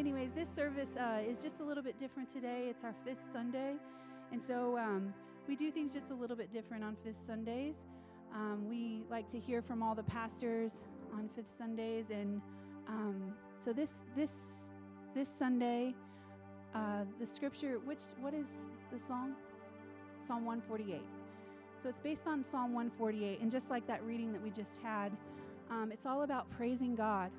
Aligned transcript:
anyways, 0.00 0.32
this 0.32 0.48
service 0.48 0.96
uh, 0.96 1.20
is 1.28 1.38
just 1.38 1.60
a 1.60 1.62
little 1.62 1.82
bit 1.82 1.98
different 1.98 2.26
today. 2.26 2.68
It's 2.70 2.84
our 2.84 2.94
fifth 3.04 3.22
Sunday. 3.34 3.74
And 4.32 4.42
so 4.42 4.78
um, 4.78 5.12
we 5.46 5.54
do 5.54 5.70
things 5.70 5.92
just 5.92 6.10
a 6.10 6.14
little 6.14 6.36
bit 6.36 6.50
different 6.50 6.82
on 6.82 6.96
fifth 7.04 7.20
Sundays. 7.26 7.84
Um, 8.34 8.66
we 8.66 9.04
like 9.10 9.28
to 9.28 9.38
hear 9.38 9.60
from 9.60 9.82
all 9.82 9.94
the 9.94 10.04
pastors 10.04 10.72
on 11.12 11.28
fifth 11.36 11.54
Sundays. 11.56 12.06
And 12.08 12.40
um, 12.88 13.34
so 13.62 13.74
this, 13.74 14.04
this, 14.16 14.70
this 15.14 15.28
Sunday, 15.28 15.94
uh, 16.74 17.04
the 17.20 17.26
scripture, 17.26 17.78
which, 17.84 18.00
what 18.20 18.32
is 18.32 18.48
the 18.90 18.98
song? 18.98 19.34
Psalm 20.26 20.46
148. 20.46 21.02
So 21.76 21.90
it's 21.90 22.00
based 22.00 22.26
on 22.26 22.42
Psalm 22.42 22.72
148. 22.72 23.42
And 23.42 23.50
just 23.50 23.68
like 23.68 23.86
that 23.86 24.02
reading 24.06 24.32
that 24.32 24.42
we 24.42 24.48
just 24.48 24.78
had, 24.82 25.12
um, 25.70 25.90
it's 25.92 26.06
all 26.06 26.22
about 26.22 26.50
praising 26.56 26.96
God. 26.96 27.30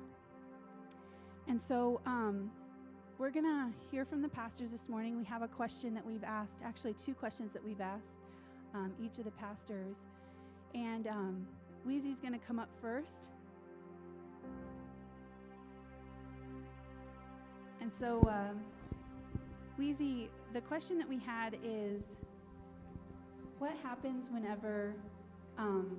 And 1.48 1.60
so 1.60 2.00
um, 2.06 2.50
we're 3.18 3.30
going 3.30 3.44
to 3.44 3.70
hear 3.90 4.04
from 4.04 4.22
the 4.22 4.28
pastors 4.28 4.70
this 4.70 4.88
morning. 4.88 5.16
We 5.16 5.24
have 5.24 5.42
a 5.42 5.48
question 5.48 5.94
that 5.94 6.04
we've 6.04 6.24
asked, 6.24 6.60
actually, 6.64 6.94
two 6.94 7.14
questions 7.14 7.52
that 7.52 7.64
we've 7.64 7.80
asked 7.80 8.20
um, 8.74 8.92
each 9.00 9.18
of 9.18 9.24
the 9.24 9.30
pastors. 9.32 10.06
And 10.74 11.06
um, 11.06 11.46
Wheezy's 11.84 12.20
going 12.20 12.32
to 12.32 12.46
come 12.46 12.58
up 12.58 12.68
first. 12.80 13.28
And 17.80 17.92
so, 17.92 18.20
um, 18.28 18.60
Wheezy, 19.76 20.30
the 20.52 20.60
question 20.60 20.98
that 20.98 21.08
we 21.08 21.18
had 21.18 21.56
is 21.64 22.18
what 23.58 23.72
happens 23.82 24.28
whenever 24.30 24.94
um, 25.58 25.96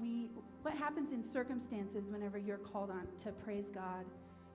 we 0.00 0.28
what 0.66 0.74
happens 0.74 1.12
in 1.12 1.22
circumstances 1.22 2.10
whenever 2.10 2.36
you're 2.36 2.58
called 2.58 2.90
on 2.90 3.06
to 3.16 3.30
praise 3.30 3.70
God 3.72 4.04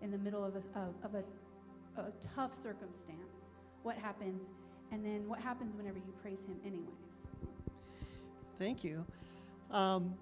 in 0.01 0.11
the 0.11 0.17
middle 0.17 0.43
of 0.43 0.55
a, 0.57 0.77
of, 0.77 0.93
of 1.05 1.15
a, 1.15 2.01
a 2.01 2.11
tough 2.35 2.53
circumstance? 2.53 3.49
What 3.83 3.95
happens? 3.95 4.49
And 4.91 5.05
then 5.05 5.29
what 5.29 5.39
happens 5.39 5.73
whenever 5.73 5.99
you 5.99 6.13
praise 6.21 6.43
Him, 6.43 6.57
anyways? 6.65 6.89
Thank 8.59 8.83
you. 8.83 9.05
Um, 9.71 10.13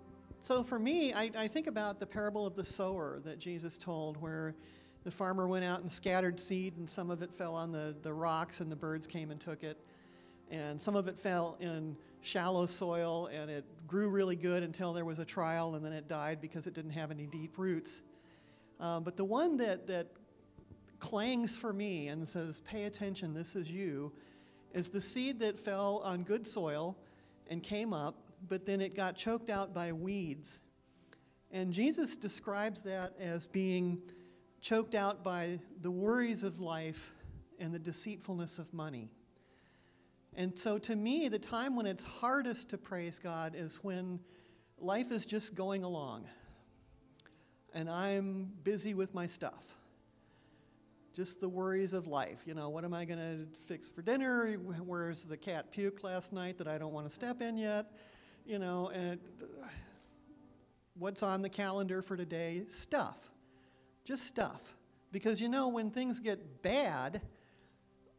so 0.41 0.61
for 0.61 0.77
me, 0.77 1.11
I, 1.11 1.31
I 1.35 1.47
think 1.47 1.65
about 1.65 1.99
the 1.99 2.05
parable 2.05 2.45
of 2.45 2.53
the 2.53 2.63
sower 2.63 3.19
that 3.23 3.39
Jesus 3.39 3.75
told, 3.79 4.21
where 4.21 4.53
the 5.05 5.11
farmer 5.11 5.47
went 5.47 5.65
out 5.65 5.81
and 5.81 5.91
scattered 5.91 6.39
seed, 6.39 6.77
and 6.77 6.87
some 6.87 7.09
of 7.09 7.23
it 7.23 7.33
fell 7.33 7.55
on 7.55 7.71
the, 7.71 7.95
the 8.03 8.13
rocks, 8.13 8.59
and 8.59 8.71
the 8.71 8.75
birds 8.75 9.07
came 9.07 9.31
and 9.31 9.41
took 9.41 9.63
it. 9.63 9.79
And 10.51 10.79
some 10.79 10.95
of 10.95 11.07
it 11.07 11.17
fell 11.17 11.57
in 11.59 11.97
shallow 12.21 12.65
soil, 12.65 13.27
and 13.27 13.49
it 13.49 13.65
grew 13.87 14.09
really 14.09 14.35
good 14.35 14.63
until 14.63 14.93
there 14.93 15.05
was 15.05 15.19
a 15.19 15.25
trial, 15.25 15.75
and 15.75 15.85
then 15.85 15.93
it 15.93 16.07
died 16.07 16.41
because 16.41 16.67
it 16.67 16.73
didn't 16.73 16.91
have 16.91 17.11
any 17.11 17.25
deep 17.25 17.57
roots. 17.57 18.01
Um, 18.79 19.03
but 19.03 19.17
the 19.17 19.25
one 19.25 19.57
that, 19.57 19.87
that 19.87 20.07
clangs 20.99 21.57
for 21.57 21.73
me 21.73 22.07
and 22.07 22.27
says, 22.27 22.59
Pay 22.61 22.83
attention, 22.83 23.33
this 23.33 23.55
is 23.55 23.69
you, 23.69 24.11
is 24.73 24.89
the 24.89 25.01
seed 25.01 25.39
that 25.39 25.57
fell 25.57 26.01
on 26.03 26.23
good 26.23 26.45
soil 26.45 26.97
and 27.47 27.63
came 27.63 27.93
up, 27.93 28.15
but 28.47 28.65
then 28.65 28.81
it 28.81 28.95
got 28.95 29.15
choked 29.15 29.49
out 29.49 29.73
by 29.73 29.91
weeds. 29.91 30.61
And 31.51 31.73
Jesus 31.73 32.15
describes 32.15 32.83
that 32.83 33.13
as 33.19 33.47
being 33.47 34.01
choked 34.61 34.93
out 34.93 35.23
by 35.23 35.59
the 35.81 35.89
worries 35.89 36.43
of 36.43 36.61
life 36.61 37.11
and 37.59 37.73
the 37.73 37.79
deceitfulness 37.79 38.59
of 38.59 38.71
money. 38.73 39.09
And 40.39 40.57
so, 40.57 40.77
to 40.77 40.95
me, 40.95 41.27
the 41.27 41.37
time 41.37 41.75
when 41.75 41.85
it's 41.85 42.05
hardest 42.05 42.69
to 42.69 42.77
praise 42.77 43.19
God 43.19 43.55
is 43.57 43.83
when 43.83 44.21
life 44.79 45.11
is 45.11 45.25
just 45.25 45.53
going 45.53 45.83
along 45.83 46.29
and 47.73 47.89
I'm 47.89 48.53
busy 48.63 48.93
with 48.93 49.13
my 49.13 49.25
stuff. 49.25 49.75
Just 51.13 51.41
the 51.41 51.49
worries 51.49 51.91
of 51.91 52.07
life. 52.07 52.43
You 52.45 52.53
know, 52.53 52.69
what 52.69 52.85
am 52.85 52.93
I 52.93 53.03
going 53.03 53.19
to 53.19 53.59
fix 53.67 53.89
for 53.89 54.01
dinner? 54.01 54.53
Where's 54.53 55.25
the 55.25 55.35
cat 55.35 55.73
puked 55.73 56.03
last 56.03 56.31
night 56.31 56.57
that 56.59 56.69
I 56.69 56.77
don't 56.77 56.93
want 56.93 57.05
to 57.05 57.13
step 57.13 57.41
in 57.41 57.57
yet? 57.57 57.87
You 58.45 58.59
know, 58.59 58.91
and 58.93 59.19
what's 60.97 61.21
on 61.21 61.41
the 61.41 61.49
calendar 61.49 62.01
for 62.01 62.15
today? 62.15 62.63
Stuff. 62.69 63.29
Just 64.05 64.25
stuff. 64.25 64.77
Because 65.11 65.41
you 65.41 65.49
know, 65.49 65.67
when 65.67 65.91
things 65.91 66.21
get 66.21 66.61
bad, 66.61 67.19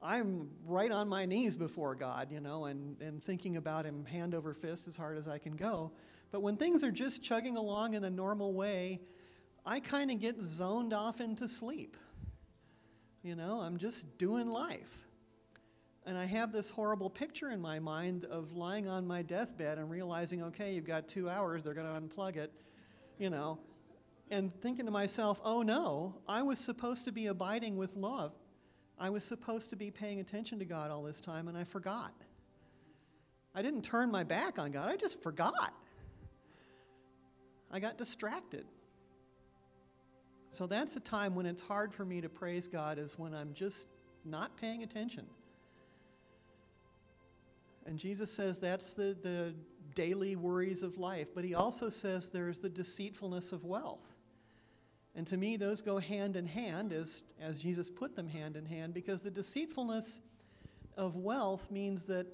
I'm 0.03 0.49
right 0.67 0.91
on 0.91 1.09
my 1.09 1.27
knees 1.27 1.57
before 1.57 1.95
God, 1.95 2.33
you 2.33 2.41
know, 2.41 2.65
and, 2.65 3.01
and 3.03 3.23
thinking 3.23 3.57
about 3.57 3.85
Him 3.85 4.07
hand 4.07 4.35
over 4.35 4.55
fist 4.55 4.89
as 4.89 4.97
hard 4.97 5.19
as 5.19 5.29
I 5.29 5.39
can 5.39 5.57
go. 5.57 5.93
But 6.31 6.43
when 6.43 6.57
things 6.57 6.83
are 6.83 6.91
just 6.91 7.23
chugging 7.23 7.57
along 7.57 7.95
in 7.95 8.05
a 8.05 8.11
normal 8.11 8.55
way, 8.55 9.01
I 9.67 9.81
kind 9.81 10.11
of 10.11 10.19
get 10.19 10.43
zoned 10.43 10.93
off 10.93 11.21
into 11.21 11.47
sleep. 11.49 11.97
You 13.23 13.35
know, 13.37 13.61
I'm 13.61 13.77
just 13.77 14.17
doing 14.17 14.49
life. 14.49 15.07
And 16.07 16.17
I 16.17 16.25
have 16.25 16.51
this 16.51 16.71
horrible 16.71 17.11
picture 17.11 17.51
in 17.51 17.61
my 17.61 17.79
mind 17.79 18.25
of 18.25 18.55
lying 18.55 18.89
on 18.89 19.07
my 19.07 19.21
deathbed 19.21 19.77
and 19.77 19.91
realizing, 19.91 20.43
okay, 20.45 20.73
you've 20.73 20.87
got 20.87 21.09
two 21.09 21.29
hours, 21.29 21.63
they're 21.63 21.75
going 21.75 21.87
to 21.87 22.01
unplug 22.01 22.37
it, 22.37 22.51
you 23.19 23.29
know, 23.29 23.59
and 24.31 24.51
thinking 24.51 24.87
to 24.87 24.91
myself, 24.91 25.43
oh 25.45 25.61
no, 25.61 26.15
I 26.27 26.41
was 26.43 26.59
supposed 26.59 27.05
to 27.05 27.13
be 27.13 27.27
abiding 27.27 27.77
with 27.77 27.97
love. 27.97 28.33
I 29.01 29.09
was 29.09 29.25
supposed 29.25 29.71
to 29.71 29.77
be 29.77 29.91
paying 29.91 30.21
attention 30.21 30.59
to 30.59 30.67
God 30.67 30.91
all 30.91 31.03
this 31.03 31.23
time, 31.23 31.49
and 31.49 31.57
I 31.57 31.65
forgot. 31.65 32.13
I 33.55 33.63
didn't 33.63 33.83
turn 33.83 34.11
my 34.11 34.23
back 34.23 34.59
on 34.59 34.71
God, 34.71 34.89
I 34.89 34.97
just 34.97 35.23
forgot. 35.23 35.73
I 37.73 37.81
got 37.81 37.97
distracted. 37.97 38.67
So 40.51 40.67
that's 40.67 40.97
a 40.97 41.01
time 41.01 41.35
when 41.35 41.47
it's 41.47 41.63
hard 41.63 41.95
for 41.95 42.05
me 42.05 42.21
to 42.21 42.29
praise 42.29 42.69
God, 42.69 42.99
is 42.99 43.19
when 43.19 43.35
I'm 43.35 43.55
just 43.55 43.89
not 44.25 44.57
paying 44.57 44.83
attention. 44.83 45.25
And 47.87 47.99
Jesus 47.99 48.31
says 48.31 48.59
that's 48.59 48.93
the, 48.95 49.17
the 49.23 49.55
daily 49.95 50.37
worries 50.37 50.83
of 50.83 50.99
life, 50.99 51.35
but 51.35 51.45
he 51.45 51.55
also 51.55 51.89
says 51.89 52.31
there's 52.31 52.59
the 52.59 52.69
deceitfulness 52.69 53.53
of 53.53 53.65
wealth. 53.65 54.10
And 55.15 55.27
to 55.27 55.37
me, 55.37 55.57
those 55.57 55.83
go 55.83 55.99
hand 55.99 56.37
in 56.37 56.47
hand 56.47 56.93
as, 56.93 57.23
as 57.41 57.59
Jesus 57.59 57.91
put 57.91 58.15
them 58.15 58.29
hand 58.29 58.57
in 58.57 58.65
hand 58.65 58.95
because 58.95 59.23
the 59.23 59.31
deceitfulness 59.31 60.21
of 60.97 61.17
wealth 61.17 61.71
means 61.71 62.05
that 62.07 62.27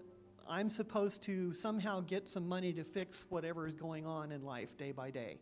I'm 0.49 0.69
supposed 0.69 1.23
to 1.25 1.53
somehow 1.53 2.01
get 2.01 2.29
some 2.29 2.49
money 2.49 2.73
to 2.75 2.85
fix 2.85 3.25
whatever 3.29 3.67
is 3.67 3.75
going 3.75 4.07
on 4.07 4.31
in 4.31 4.43
life 4.45 4.77
day 4.77 4.93
by 4.93 5.11
day. 5.11 5.39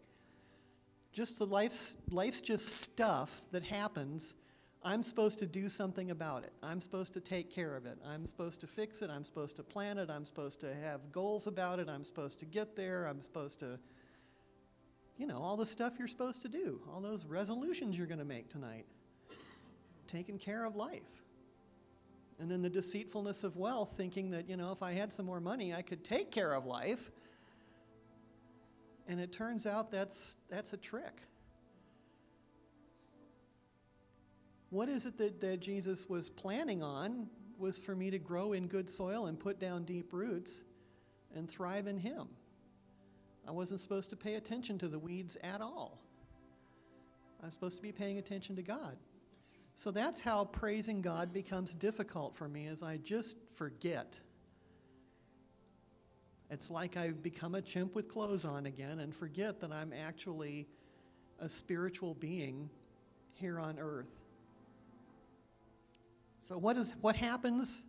Just 1.13 1.39
the 1.39 1.47
life's, 1.47 1.97
life's 2.11 2.41
just 2.41 2.67
stuff 2.81 3.43
that 3.53 3.63
happens. 3.63 4.35
I'm 4.83 5.03
supposed 5.03 5.39
to 5.41 5.47
do 5.47 5.69
something 5.69 6.11
about 6.11 6.45
it. 6.45 6.53
I'm 6.63 6.81
supposed 6.81 7.13
to 7.15 7.21
take 7.21 7.51
care 7.51 7.77
of 7.77 7.87
it. 7.87 7.99
I'm 8.07 8.27
supposed 8.27 8.61
to 8.63 8.67
fix 8.67 9.03
it. 9.03 9.11
I'm 9.11 9.25
supposed 9.25 9.57
to 9.57 9.63
plan 9.63 9.99
it. 9.99 10.11
I'm 10.11 10.25
supposed 10.25 10.61
to 10.61 10.75
have 10.75 11.13
goals 11.13 11.47
about 11.47 11.79
it. 11.79 11.89
I'm 11.89 12.05
supposed 12.05 12.39
to 12.41 12.47
get 12.47 12.75
there. 12.77 13.07
I'm 13.07 13.21
supposed 13.21 13.61
to 13.61 13.79
you 15.17 15.27
know, 15.27 15.39
all 15.39 15.57
the 15.57 15.67
stuff 15.67 15.95
you're 15.99 16.09
supposed 16.09 16.43
to 16.43 16.49
do, 16.49 16.81
all 16.93 17.01
those 17.01 17.25
resolutions 17.25 17.97
you're 17.97 18.07
going 18.07 18.19
to 18.19 18.25
make 18.25 18.49
tonight, 18.49 18.87
taking 20.09 20.39
care 20.39 20.65
of 20.65 20.75
life. 20.75 21.03
And 22.41 22.51
then 22.51 22.63
the 22.63 22.71
deceitfulness 22.71 23.45
of 23.45 23.57
wealth, 23.57 23.95
thinking 23.97 24.31
that, 24.31 24.49
you 24.49 24.57
know, 24.57 24.73
if 24.73 24.83
I 24.83 24.93
had 24.93 25.13
some 25.13 25.27
more 25.27 25.41
money, 25.41 25.73
I 25.73 25.83
could 25.83 26.03
take 26.03 26.33
care 26.33 26.53
of 26.53 26.67
life. 26.67 27.13
And 29.07 29.21
it 29.21 29.33
turns 29.33 29.67
out 29.67 29.91
that's, 29.91 30.37
that's 30.49 30.73
a 30.73 30.77
trick. 30.77 31.23
What 34.71 34.89
is 34.89 35.07
it 35.07 35.17
that, 35.19 35.41
that 35.41 35.61
Jesus 35.61 36.09
was 36.09 36.29
planning 36.29 36.83
on 36.83 37.29
was 37.57 37.79
for 37.79 37.95
me 37.95 38.11
to 38.11 38.19
grow 38.19 38.53
in 38.53 38.67
good 38.67 38.91
soil 38.91 39.27
and 39.27 39.39
put 39.39 39.61
down 39.61 39.85
deep 39.85 40.13
roots 40.13 40.65
and 41.37 41.49
thrive 41.49 41.87
in 41.87 41.99
Him. 41.99 42.27
I 43.47 43.51
wasn't 43.51 43.81
supposed 43.81 44.11
to 44.11 44.17
pay 44.17 44.35
attention 44.35 44.79
to 44.79 44.89
the 44.89 44.99
weeds 44.99 45.37
at 45.43 45.61
all. 45.61 45.99
I 47.43 47.47
was 47.47 47.55
supposed 47.55 47.77
to 47.77 47.83
be 47.83 47.93
paying 47.93 48.19
attention 48.19 48.57
to 48.57 48.63
God. 48.63 48.97
So 49.75 49.91
that's 49.91 50.21
how 50.21 50.45
praising 50.47 51.03
God 51.03 51.33
becomes 51.33 51.75
difficult 51.75 52.35
for 52.35 52.49
me 52.49 52.69
as 52.69 52.83
I 52.83 52.97
just 52.99 53.37
forget. 53.57 54.21
It's 56.51 56.71
like 56.71 56.97
I've 56.97 57.23
become 57.23 57.55
a 57.55 57.63
chimp 57.63 57.95
with 57.95 58.09
clothes 58.09 58.45
on 58.45 58.67
again 58.67 59.01
and 59.01 59.15
forget 59.15 59.61
that 59.61 59.73
I'm 59.73 59.93
actually 59.93 60.69
a 61.41 61.49
spiritual 61.49 62.15
being 62.15 62.71
here 63.35 63.59
on 63.59 63.79
earth. 63.79 64.11
So 66.43 66.57
what 66.57 66.77
is 66.77 66.95
what 67.01 67.17
happens 67.17 67.85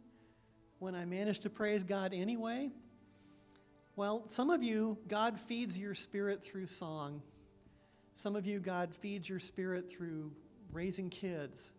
when 0.79 0.95
I 0.95 1.05
manage 1.05 1.39
to 1.39 1.49
praise 1.49 1.83
God 1.83 2.13
anyway? 2.13 2.71
Well, 3.97 4.23
some 4.27 4.49
of 4.49 4.61
you, 4.61 4.97
God 5.07 5.39
feeds 5.39 5.77
your 5.77 5.95
spirit 5.95 6.43
through 6.43 6.67
song. 6.67 7.21
Some 8.13 8.35
of 8.35 8.45
you, 8.45 8.59
God 8.59 8.93
feeds 8.93 9.29
your 9.29 9.39
spirit 9.39 9.89
through 9.89 10.33
raising 10.73 11.09
kids. 11.09 11.73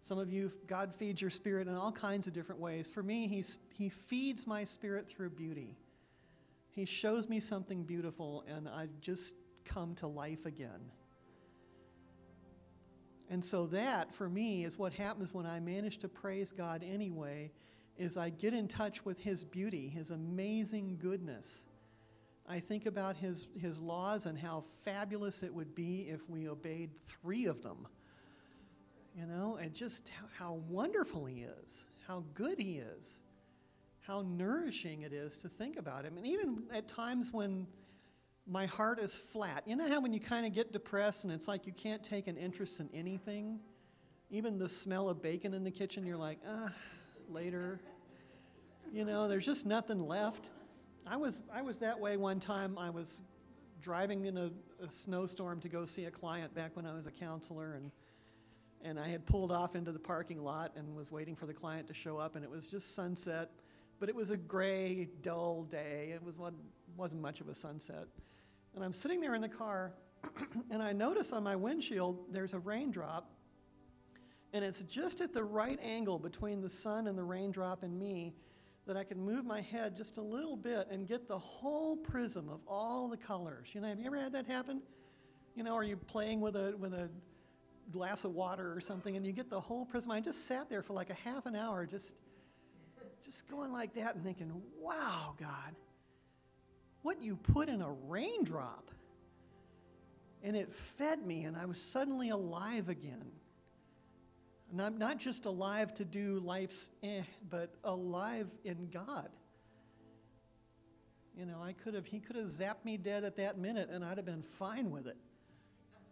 Some 0.00 0.18
of 0.18 0.30
you, 0.30 0.50
God 0.66 0.94
feeds 0.94 1.20
your 1.20 1.30
spirit 1.30 1.68
in 1.68 1.74
all 1.74 1.92
kinds 1.92 2.26
of 2.26 2.32
different 2.32 2.62
ways. 2.62 2.88
For 2.88 3.02
me, 3.02 3.28
he's, 3.28 3.58
He 3.76 3.90
feeds 3.90 4.46
my 4.46 4.64
spirit 4.64 5.06
through 5.06 5.30
beauty. 5.30 5.76
He 6.70 6.86
shows 6.86 7.28
me 7.28 7.40
something 7.40 7.82
beautiful, 7.82 8.42
and 8.48 8.66
I 8.66 8.88
just 9.02 9.34
come 9.66 9.94
to 9.96 10.06
life 10.06 10.46
again. 10.46 10.80
And 13.28 13.44
so 13.44 13.66
that, 13.66 14.14
for 14.14 14.30
me, 14.30 14.64
is 14.64 14.78
what 14.78 14.94
happens 14.94 15.34
when 15.34 15.44
I 15.44 15.60
manage 15.60 15.98
to 15.98 16.08
praise 16.08 16.52
God 16.52 16.82
anyway, 16.82 17.52
is 18.00 18.16
I 18.16 18.30
get 18.30 18.54
in 18.54 18.66
touch 18.66 19.04
with 19.04 19.20
His 19.20 19.44
beauty, 19.44 19.88
His 19.88 20.10
amazing 20.10 20.96
goodness. 21.00 21.66
I 22.48 22.58
think 22.58 22.86
about 22.86 23.16
His, 23.16 23.46
his 23.60 23.78
laws 23.78 24.24
and 24.24 24.38
how 24.38 24.62
fabulous 24.62 25.42
it 25.42 25.52
would 25.54 25.74
be 25.74 26.08
if 26.08 26.28
we 26.28 26.48
obeyed 26.48 26.90
three 27.04 27.44
of 27.44 27.62
them. 27.62 27.86
You 29.14 29.26
know, 29.26 29.58
and 29.60 29.74
just 29.74 30.10
how, 30.36 30.60
wonderful 30.68 31.26
He 31.26 31.42
is, 31.42 31.84
how 32.08 32.24
good 32.32 32.58
He 32.58 32.78
is, 32.78 33.20
how 34.00 34.24
nourishing 34.26 35.02
it 35.02 35.12
is 35.12 35.36
to 35.38 35.48
think 35.48 35.76
about 35.76 36.06
Him. 36.06 36.16
And 36.16 36.26
even 36.26 36.62
at 36.72 36.88
times 36.88 37.34
when 37.34 37.66
my 38.46 38.64
heart 38.66 38.98
is 38.98 39.14
flat. 39.14 39.62
You 39.66 39.76
know 39.76 39.86
how 39.86 40.00
when 40.00 40.12
you 40.14 40.20
kind 40.20 40.46
of 40.46 40.52
get 40.52 40.72
depressed 40.72 41.24
and 41.24 41.32
it's 41.32 41.46
like 41.46 41.66
you 41.66 41.72
can't 41.72 42.02
take 42.02 42.26
an 42.26 42.36
interest 42.36 42.80
in 42.80 42.88
anything? 42.94 43.60
Even 44.30 44.58
the 44.58 44.68
smell 44.68 45.08
of 45.08 45.22
bacon 45.22 45.52
in 45.54 45.62
the 45.62 45.70
kitchen, 45.70 46.06
you're 46.06 46.16
like, 46.16 46.38
ah, 46.48 46.72
later. 47.32 47.80
You 48.92 49.04
know, 49.04 49.28
there's 49.28 49.46
just 49.46 49.66
nothing 49.66 50.06
left. 50.06 50.50
I 51.06 51.16
was, 51.16 51.42
I 51.52 51.62
was 51.62 51.78
that 51.78 51.98
way 51.98 52.16
one 52.16 52.40
time. 52.40 52.76
I 52.78 52.90
was 52.90 53.22
driving 53.80 54.26
in 54.26 54.36
a, 54.36 54.50
a 54.82 54.88
snowstorm 54.90 55.60
to 55.60 55.68
go 55.68 55.84
see 55.84 56.04
a 56.04 56.10
client 56.10 56.54
back 56.54 56.76
when 56.76 56.86
I 56.86 56.94
was 56.94 57.06
a 57.06 57.10
counselor, 57.10 57.74
and, 57.74 57.90
and 58.82 58.98
I 58.98 59.08
had 59.08 59.26
pulled 59.26 59.52
off 59.52 59.74
into 59.74 59.92
the 59.92 59.98
parking 59.98 60.42
lot 60.42 60.72
and 60.76 60.94
was 60.94 61.10
waiting 61.10 61.34
for 61.34 61.46
the 61.46 61.54
client 61.54 61.86
to 61.88 61.94
show 61.94 62.18
up, 62.18 62.36
and 62.36 62.44
it 62.44 62.50
was 62.50 62.68
just 62.68 62.94
sunset. 62.94 63.50
But 63.98 64.08
it 64.08 64.14
was 64.14 64.30
a 64.30 64.36
gray, 64.36 65.08
dull 65.22 65.64
day. 65.64 66.12
It 66.14 66.22
was 66.22 66.38
one, 66.38 66.54
wasn't 66.96 67.22
much 67.22 67.40
of 67.40 67.48
a 67.48 67.54
sunset. 67.54 68.06
And 68.74 68.84
I'm 68.84 68.92
sitting 68.92 69.20
there 69.20 69.34
in 69.34 69.42
the 69.42 69.48
car, 69.48 69.92
and 70.70 70.82
I 70.82 70.92
notice 70.92 71.32
on 71.32 71.42
my 71.42 71.56
windshield 71.56 72.32
there's 72.32 72.54
a 72.54 72.58
raindrop, 72.58 73.30
and 74.52 74.64
it's 74.64 74.82
just 74.82 75.20
at 75.20 75.32
the 75.32 75.44
right 75.44 75.78
angle 75.82 76.18
between 76.18 76.60
the 76.60 76.70
sun 76.70 77.06
and 77.06 77.16
the 77.16 77.22
raindrop 77.22 77.82
and 77.82 77.98
me 77.98 78.34
that 78.86 78.96
I 78.96 79.04
can 79.04 79.20
move 79.20 79.44
my 79.44 79.60
head 79.60 79.96
just 79.96 80.16
a 80.16 80.22
little 80.22 80.56
bit 80.56 80.88
and 80.90 81.06
get 81.06 81.28
the 81.28 81.38
whole 81.38 81.96
prism 81.96 82.48
of 82.48 82.60
all 82.66 83.08
the 83.08 83.16
colors. 83.16 83.68
You 83.72 83.80
know, 83.80 83.88
have 83.88 84.00
you 84.00 84.06
ever 84.06 84.16
had 84.16 84.32
that 84.32 84.46
happen? 84.46 84.82
You 85.54 85.62
know, 85.62 85.74
are 85.74 85.84
you 85.84 85.96
playing 85.96 86.40
with 86.40 86.56
a 86.56 86.74
with 86.78 86.94
a 86.94 87.08
glass 87.92 88.24
of 88.24 88.32
water 88.32 88.72
or 88.74 88.80
something 88.80 89.16
and 89.16 89.24
you 89.24 89.32
get 89.32 89.50
the 89.50 89.60
whole 89.60 89.84
prism? 89.84 90.10
I 90.10 90.20
just 90.20 90.46
sat 90.46 90.68
there 90.68 90.82
for 90.82 90.94
like 90.94 91.10
a 91.10 91.14
half 91.14 91.46
an 91.46 91.54
hour 91.54 91.86
just 91.86 92.14
just 93.24 93.48
going 93.48 93.70
like 93.72 93.94
that 93.94 94.16
and 94.16 94.24
thinking, 94.24 94.50
wow, 94.80 95.34
God, 95.38 95.76
what 97.02 97.22
you 97.22 97.36
put 97.36 97.68
in 97.68 97.80
a 97.80 97.92
raindrop. 98.08 98.90
And 100.42 100.56
it 100.56 100.72
fed 100.72 101.24
me, 101.24 101.44
and 101.44 101.56
I 101.56 101.66
was 101.66 101.80
suddenly 101.80 102.30
alive 102.30 102.88
again. 102.88 103.30
I'm 104.78 104.98
not 104.98 105.18
just 105.18 105.46
alive 105.46 105.94
to 105.94 106.04
do 106.04 106.40
life's 106.40 106.90
eh, 107.02 107.22
but 107.48 107.74
alive 107.84 108.46
in 108.64 108.88
God. 108.92 109.30
You 111.36 111.46
know, 111.46 111.60
I 111.62 111.72
could 111.72 111.94
have, 111.94 112.06
he 112.06 112.20
could 112.20 112.36
have 112.36 112.46
zapped 112.46 112.84
me 112.84 112.96
dead 112.96 113.24
at 113.24 113.36
that 113.36 113.58
minute, 113.58 113.88
and 113.90 114.04
I'd 114.04 114.18
have 114.18 114.26
been 114.26 114.42
fine 114.42 114.90
with 114.90 115.06
it. 115.06 115.16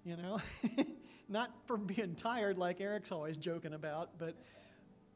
You 0.05 0.17
know, 0.17 0.41
not 1.29 1.51
from 1.67 1.85
being 1.85 2.15
tired 2.15 2.57
like 2.57 2.81
Eric's 2.81 3.13
always 3.13 3.37
joking 3.37 3.75
about, 3.75 4.19
but, 4.19 4.35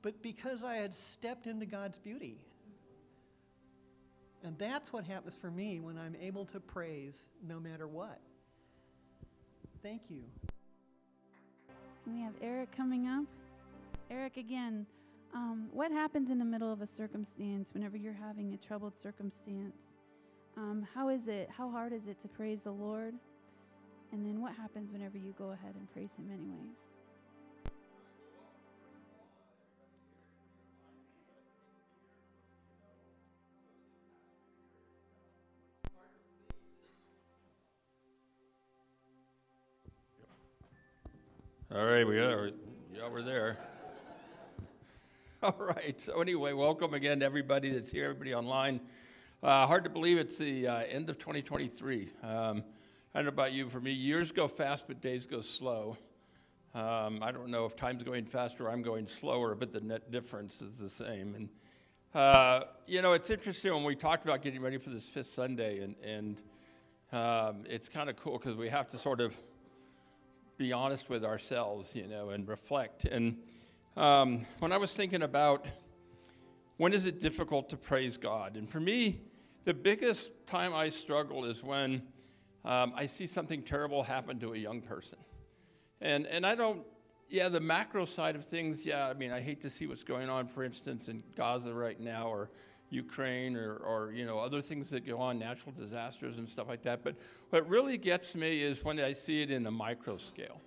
but 0.02 0.22
because 0.22 0.64
I 0.64 0.76
had 0.76 0.92
stepped 0.92 1.46
into 1.46 1.66
God's 1.66 1.98
beauty. 1.98 2.38
And 4.44 4.58
that's 4.58 4.92
what 4.92 5.04
happens 5.04 5.34
for 5.34 5.50
me 5.50 5.80
when 5.80 5.96
I'm 5.96 6.16
able 6.20 6.44
to 6.46 6.60
praise 6.60 7.28
no 7.46 7.60
matter 7.60 7.86
what. 7.86 8.20
Thank 9.82 10.10
you. 10.10 10.24
We 12.06 12.20
have 12.20 12.32
Eric 12.42 12.76
coming 12.76 13.06
up. 13.06 13.24
Eric, 14.10 14.36
again, 14.36 14.86
um, 15.34 15.68
what 15.72 15.92
happens 15.92 16.30
in 16.30 16.38
the 16.38 16.44
middle 16.44 16.72
of 16.72 16.82
a 16.82 16.86
circumstance 16.86 17.70
whenever 17.72 17.96
you're 17.96 18.12
having 18.12 18.52
a 18.52 18.56
troubled 18.56 18.98
circumstance? 18.98 19.94
Um, 20.56 20.86
how 20.94 21.08
is 21.08 21.28
it? 21.28 21.48
How 21.56 21.70
hard 21.70 21.92
is 21.92 22.08
it 22.08 22.20
to 22.22 22.28
praise 22.28 22.62
the 22.62 22.72
Lord? 22.72 23.14
And 24.12 24.26
then 24.26 24.42
what 24.42 24.54
happens 24.54 24.92
whenever 24.92 25.16
you 25.16 25.32
go 25.38 25.52
ahead 25.52 25.74
and 25.74 25.90
praise 25.92 26.10
Him, 26.18 26.30
anyways? 26.30 26.78
All 41.74 41.86
right, 41.86 42.06
we 42.06 42.18
are. 42.18 42.50
Yeah, 42.94 43.08
we're 43.10 43.22
there. 43.22 43.56
All 45.42 45.56
right. 45.58 45.98
So 45.98 46.20
anyway, 46.20 46.52
welcome 46.52 46.92
again 46.92 47.20
to 47.20 47.24
everybody 47.24 47.70
that's 47.70 47.90
here, 47.90 48.04
everybody 48.04 48.34
online. 48.34 48.78
Uh, 49.42 49.66
hard 49.66 49.82
to 49.84 49.88
believe 49.88 50.18
it's 50.18 50.36
the 50.36 50.68
uh, 50.68 50.76
end 50.80 51.08
of 51.08 51.16
2023. 51.16 52.10
Um, 52.22 52.62
I 53.14 53.18
don't 53.18 53.24
know 53.24 53.28
about 53.30 53.54
you. 53.54 53.70
For 53.70 53.80
me, 53.80 53.90
years 53.90 54.32
go 54.32 54.48
fast, 54.48 54.86
but 54.86 55.00
days 55.00 55.24
go 55.24 55.40
slow. 55.40 55.96
Um, 56.74 57.20
I 57.22 57.32
don't 57.32 57.48
know 57.48 57.64
if 57.64 57.74
time's 57.74 58.02
going 58.02 58.26
faster 58.26 58.66
or 58.66 58.70
I'm 58.70 58.82
going 58.82 59.06
slower, 59.06 59.54
but 59.54 59.72
the 59.72 59.80
net 59.80 60.10
difference 60.10 60.60
is 60.60 60.76
the 60.76 60.90
same. 60.90 61.34
And 61.34 61.48
uh, 62.14 62.64
you 62.86 63.00
know, 63.00 63.14
it's 63.14 63.30
interesting 63.30 63.72
when 63.72 63.84
we 63.84 63.96
talked 63.96 64.26
about 64.26 64.42
getting 64.42 64.60
ready 64.60 64.76
for 64.76 64.90
this 64.90 65.08
fifth 65.08 65.24
Sunday, 65.24 65.80
and 65.80 65.94
and 66.04 66.42
um, 67.12 67.64
it's 67.66 67.88
kind 67.88 68.10
of 68.10 68.16
cool 68.16 68.36
because 68.36 68.56
we 68.56 68.68
have 68.68 68.88
to 68.88 68.98
sort 68.98 69.22
of 69.22 69.34
be 70.56 70.72
honest 70.72 71.08
with 71.08 71.24
ourselves, 71.24 71.94
you 71.94 72.06
know, 72.06 72.30
and 72.30 72.48
reflect. 72.48 73.04
And 73.04 73.38
um, 73.96 74.46
when 74.58 74.72
I 74.72 74.76
was 74.76 74.94
thinking 74.94 75.22
about 75.22 75.66
when 76.76 76.92
is 76.92 77.06
it 77.06 77.20
difficult 77.20 77.68
to 77.70 77.76
praise 77.76 78.16
God, 78.16 78.56
and 78.56 78.68
for 78.68 78.80
me, 78.80 79.20
the 79.64 79.74
biggest 79.74 80.32
time 80.46 80.74
I 80.74 80.88
struggle 80.88 81.44
is 81.44 81.62
when 81.62 82.02
um, 82.64 82.92
I 82.96 83.06
see 83.06 83.26
something 83.26 83.62
terrible 83.62 84.02
happen 84.02 84.38
to 84.40 84.54
a 84.54 84.56
young 84.56 84.80
person. 84.80 85.18
And, 86.00 86.26
and 86.26 86.44
I 86.44 86.54
don't, 86.54 86.84
yeah, 87.28 87.48
the 87.48 87.60
macro 87.60 88.04
side 88.04 88.34
of 88.34 88.44
things, 88.44 88.84
yeah, 88.84 89.08
I 89.08 89.14
mean, 89.14 89.30
I 89.30 89.40
hate 89.40 89.60
to 89.62 89.70
see 89.70 89.86
what's 89.86 90.02
going 90.02 90.28
on, 90.28 90.48
for 90.48 90.64
instance, 90.64 91.08
in 91.08 91.22
Gaza 91.36 91.72
right 91.72 91.98
now, 92.00 92.26
or 92.26 92.50
Ukraine 92.92 93.56
or, 93.56 93.76
or 93.76 94.12
you 94.12 94.26
know 94.26 94.38
other 94.38 94.60
things 94.60 94.90
that 94.90 95.06
go 95.06 95.18
on, 95.18 95.38
natural 95.38 95.72
disasters 95.72 96.38
and 96.38 96.48
stuff 96.48 96.68
like 96.68 96.82
that. 96.82 97.02
But 97.02 97.16
what 97.50 97.68
really 97.68 97.96
gets 97.96 98.34
me 98.34 98.62
is 98.62 98.84
when 98.84 99.00
I 99.00 99.12
see 99.12 99.42
it 99.42 99.50
in 99.50 99.62
the 99.62 99.70
micro 99.70 100.18
scale. 100.18 100.60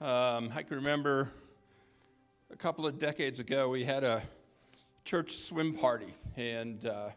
Um, 0.00 0.50
I 0.54 0.62
can 0.62 0.76
remember 0.76 1.30
a 2.50 2.56
couple 2.56 2.86
of 2.86 2.98
decades 2.98 3.40
ago 3.40 3.68
we 3.68 3.84
had 3.84 4.04
a 4.04 4.22
church 5.04 5.36
swim 5.36 5.74
party, 5.74 6.12
and 6.36 6.84
uh, 6.86 7.10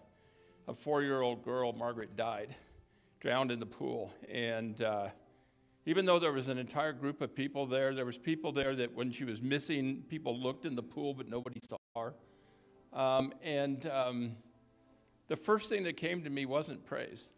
a 0.68 0.74
four-year-old 0.74 1.44
girl, 1.44 1.74
Margaret, 1.74 2.16
died, 2.16 2.56
drowned 3.20 3.52
in 3.52 3.60
the 3.60 3.66
pool, 3.66 4.14
and. 4.32 4.82
Uh, 4.82 5.10
even 5.88 6.06
though 6.06 6.20
there 6.20 6.34
was 6.34 6.50
an 6.50 6.58
entire 6.58 6.92
group 6.92 7.22
of 7.22 7.34
people 7.34 7.66
there, 7.66 7.96
there 7.96 8.06
was 8.06 8.18
people 8.18 8.52
there 8.52 8.76
that 8.76 8.94
when 8.94 9.10
she 9.10 9.24
was 9.24 9.42
missing, 9.42 10.04
people 10.10 10.38
looked 10.38 10.66
in 10.66 10.76
the 10.76 10.84
pool, 10.84 11.14
but 11.14 11.30
nobody 11.30 11.62
saw 11.66 11.78
her. 11.96 12.14
Um, 12.98 13.32
and 13.44 13.88
um, 13.92 14.36
the 15.28 15.36
first 15.36 15.70
thing 15.70 15.84
that 15.84 15.98
came 15.98 16.24
to 16.24 16.32
me 16.32 16.48
wasn't 16.48 16.84
praise. 16.84 17.30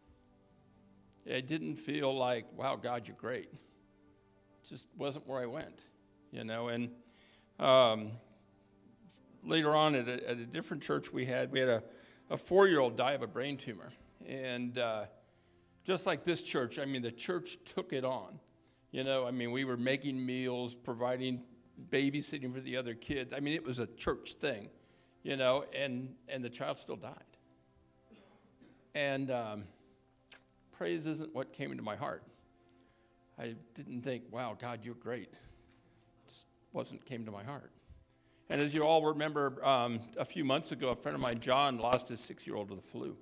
It 1.26 1.48
didn't 1.48 1.76
feel 1.76 2.18
like, 2.18 2.46
wow, 2.56 2.78
God, 2.78 3.08
you're 3.08 3.18
great. 3.18 3.50
It 3.52 4.70
just 4.70 4.88
wasn't 4.98 5.28
where 5.28 5.42
I 5.42 5.48
went, 5.48 5.82
you 6.32 6.46
know. 6.46 6.70
And 6.70 6.92
um, 7.60 8.12
later 9.44 9.76
on 9.76 9.96
at 9.96 10.08
a, 10.08 10.30
at 10.30 10.38
a, 10.38 10.46
different 10.46 10.82
church 10.82 11.12
we 11.12 11.26
had, 11.26 11.52
we 11.52 11.60
had 11.60 11.68
a, 11.68 11.84
a 12.30 12.38
four 12.38 12.70
year 12.70 12.80
old 12.80 12.96
die 12.96 13.12
of 13.12 13.22
a 13.22 13.28
brain 13.28 13.58
tumor. 13.58 13.92
And 14.26 14.78
uh, 14.78 15.06
just 15.84 16.06
like 16.06 16.24
this 16.24 16.42
church, 16.42 16.80
I 16.80 16.86
mean, 16.86 17.02
the 17.02 17.12
church 17.12 17.58
took 17.66 17.92
it 17.92 18.06
on. 18.06 18.40
You 18.92 19.04
know, 19.04 19.28
I 19.28 19.32
mean, 19.32 19.52
we 19.52 19.66
were 19.66 19.78
making 19.78 20.26
meals, 20.26 20.74
providing 20.74 21.44
babysitting 21.90 22.54
for 22.54 22.62
the 22.62 22.78
other 22.78 22.94
kids. 22.94 23.34
I 23.36 23.42
mean, 23.42 23.56
it 23.56 23.66
was 23.66 23.80
a 23.80 23.88
church 23.88 24.36
thing 24.36 24.70
you 25.24 25.36
know, 25.36 25.66
and, 25.76 26.14
and 26.28 26.44
the 26.44 26.50
child 26.50 26.80
still 26.80 26.96
died. 26.96 27.14
And 28.96 29.32
um, 29.32 29.64
praise 30.72 31.08
isn't 31.08 31.34
what 31.34 31.54
came 31.54 31.72
into 31.72 31.84
my 31.84 31.96
heart. 31.96 32.24
I 33.38 33.56
didn't 33.74 34.02
think, 34.02 34.24
wow, 34.32 34.58
God, 34.60 34.80
you're 34.84 34.96
great. 34.96 35.34
It 36.28 36.46
wasn't 36.74 37.06
came 37.06 37.26
to 37.26 37.32
my 37.32 37.44
heart. 37.44 37.72
And 38.50 38.60
as 38.60 38.74
you 38.74 38.84
all 38.84 39.06
remember, 39.06 39.64
um, 39.64 40.00
a 40.18 40.26
few 40.26 40.44
months 40.44 40.72
ago, 40.72 40.90
a 40.90 40.96
friend 40.96 41.16
of 41.16 41.22
mine, 41.22 41.40
John, 41.40 41.78
lost 41.78 42.08
his 42.08 42.20
six 42.20 42.48
year 42.48 42.56
old 42.56 42.70
to 42.70 42.76
the 42.76 42.82
flu. 42.82 43.16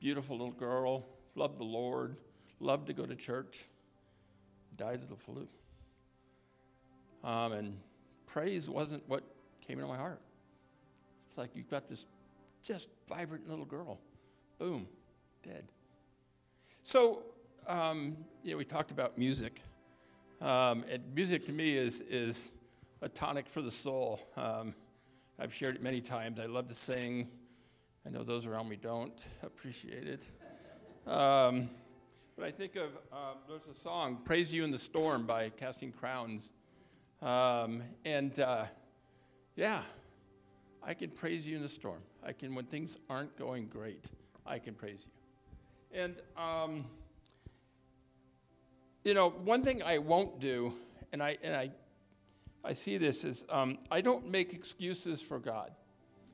Beautiful 0.00 0.36
little 0.38 0.52
girl, 0.52 1.06
loved 1.34 1.58
the 1.58 1.64
Lord, 1.64 2.16
loved 2.60 2.86
to 2.86 2.92
go 2.92 3.04
to 3.04 3.16
church, 3.16 3.64
died 4.76 5.00
of 5.02 5.08
the 5.08 5.16
flu. 5.16 5.48
Um, 7.24 7.52
and 7.52 7.78
praise 8.26 8.68
wasn't 8.68 9.02
what 9.08 9.22
came 9.60 9.78
into 9.78 9.88
my 9.88 9.98
heart. 9.98 10.20
It's 11.32 11.38
like 11.38 11.56
you've 11.56 11.70
got 11.70 11.88
this 11.88 12.04
just 12.62 12.88
vibrant 13.08 13.48
little 13.48 13.64
girl. 13.64 13.98
Boom, 14.58 14.86
dead. 15.42 15.64
So, 16.82 17.22
um, 17.66 18.18
yeah, 18.44 18.54
we 18.54 18.66
talked 18.66 18.90
about 18.90 19.16
music. 19.16 19.62
Um, 20.42 20.84
and 20.90 21.02
music 21.14 21.46
to 21.46 21.52
me 21.52 21.74
is, 21.74 22.02
is 22.02 22.50
a 23.00 23.08
tonic 23.08 23.48
for 23.48 23.62
the 23.62 23.70
soul. 23.70 24.20
Um, 24.36 24.74
I've 25.38 25.54
shared 25.54 25.76
it 25.76 25.82
many 25.82 26.02
times. 26.02 26.38
I 26.38 26.44
love 26.44 26.66
to 26.66 26.74
sing. 26.74 27.30
I 28.06 28.10
know 28.10 28.24
those 28.24 28.44
around 28.44 28.68
me 28.68 28.76
don't 28.76 29.24
appreciate 29.42 30.06
it. 30.06 30.30
Um, 31.06 31.70
but 32.36 32.44
I 32.44 32.50
think 32.50 32.76
of 32.76 32.90
uh, 33.10 33.36
there's 33.48 33.74
a 33.74 33.80
song, 33.82 34.18
Praise 34.22 34.52
You 34.52 34.64
in 34.64 34.70
the 34.70 34.76
Storm 34.76 35.24
by 35.24 35.48
Casting 35.48 35.92
Crowns. 35.92 36.52
Um, 37.22 37.82
and 38.04 38.38
uh, 38.38 38.66
yeah, 39.56 39.80
I 40.84 40.94
can 40.94 41.10
praise 41.10 41.46
you 41.46 41.56
in 41.56 41.62
the 41.62 41.68
storm. 41.68 42.00
I 42.24 42.32
can, 42.32 42.54
when 42.54 42.64
things 42.64 42.98
aren't 43.08 43.36
going 43.38 43.66
great, 43.66 44.10
I 44.44 44.58
can 44.58 44.74
praise 44.74 45.06
you. 45.06 46.00
And, 46.00 46.16
um, 46.36 46.84
you 49.04 49.14
know, 49.14 49.30
one 49.30 49.62
thing 49.62 49.82
I 49.82 49.98
won't 49.98 50.40
do, 50.40 50.74
and 51.12 51.22
I, 51.22 51.36
and 51.42 51.54
I, 51.54 51.70
I 52.64 52.72
see 52.72 52.96
this, 52.96 53.24
is 53.24 53.44
um, 53.48 53.78
I 53.90 54.00
don't 54.00 54.30
make 54.30 54.54
excuses 54.54 55.20
for 55.20 55.38
God. 55.38 55.70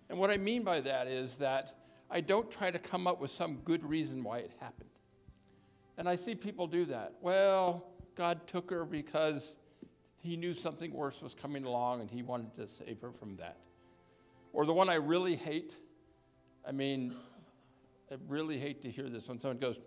And 0.09 0.19
what 0.19 0.31
I 0.31 0.37
mean 0.37 0.63
by 0.63 0.81
that 0.81 1.07
is 1.07 1.37
that 1.37 1.75
I 2.11 2.21
don't 2.21 2.51
try 2.51 2.71
to 2.71 2.79
come 2.79 3.07
up 3.07 3.21
with 3.21 3.31
some 3.31 3.57
good 3.65 3.85
reason 3.85 4.23
why 4.23 4.39
it 4.39 4.53
happened. 4.61 4.89
And 5.99 6.09
I 6.09 6.17
see 6.17 6.35
people 6.35 6.67
do 6.67 6.87
that. 6.87 7.15
Well, 7.21 7.85
God 8.15 8.47
took 8.47 8.71
her 8.71 8.85
because 8.85 9.59
he 10.21 10.37
knew 10.37 10.55
something 10.55 10.93
worse 10.93 11.21
was 11.21 11.35
coming 11.35 11.67
along 11.67 12.01
and 12.01 12.11
he 12.11 12.23
wanted 12.23 12.55
to 12.57 12.67
save 12.67 13.01
her 13.03 13.11
from 13.11 13.37
that. 13.37 13.59
Or 14.53 14.65
the 14.65 14.73
one 14.73 14.89
I 14.89 14.95
really 14.95 15.37
hate, 15.37 15.77
I 16.67 16.73
mean, 16.73 17.15
I 18.11 18.17
really 18.29 18.59
hate 18.59 18.83
to 18.83 18.91
hear 18.91 19.09
this 19.09 19.29
when 19.29 19.41
someone 19.41 19.59
goes, 19.59 19.79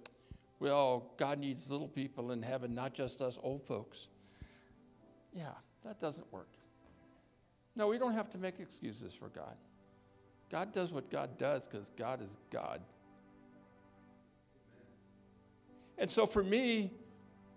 Well, 0.59 1.11
God 1.17 1.39
needs 1.39 1.69
little 1.69 1.87
people 1.87 2.31
in 2.31 2.41
heaven, 2.41 2.73
not 2.73 2.93
just 2.93 3.21
us 3.21 3.37
old 3.41 3.65
folks. 3.65 4.07
Yeah, 5.33 5.53
that 5.83 5.99
doesn't 5.99 6.31
work. 6.31 6.49
No, 7.75 7.87
we 7.87 7.97
don't 7.97 8.13
have 8.13 8.29
to 8.31 8.37
make 8.37 8.59
excuses 8.59 9.13
for 9.13 9.29
God. 9.29 9.55
God 10.49 10.73
does 10.73 10.91
what 10.91 11.09
God 11.09 11.37
does 11.37 11.67
because 11.67 11.91
God 11.97 12.21
is 12.21 12.37
God. 12.49 12.81
And 15.97 16.11
so 16.11 16.25
for 16.25 16.43
me, 16.43 16.91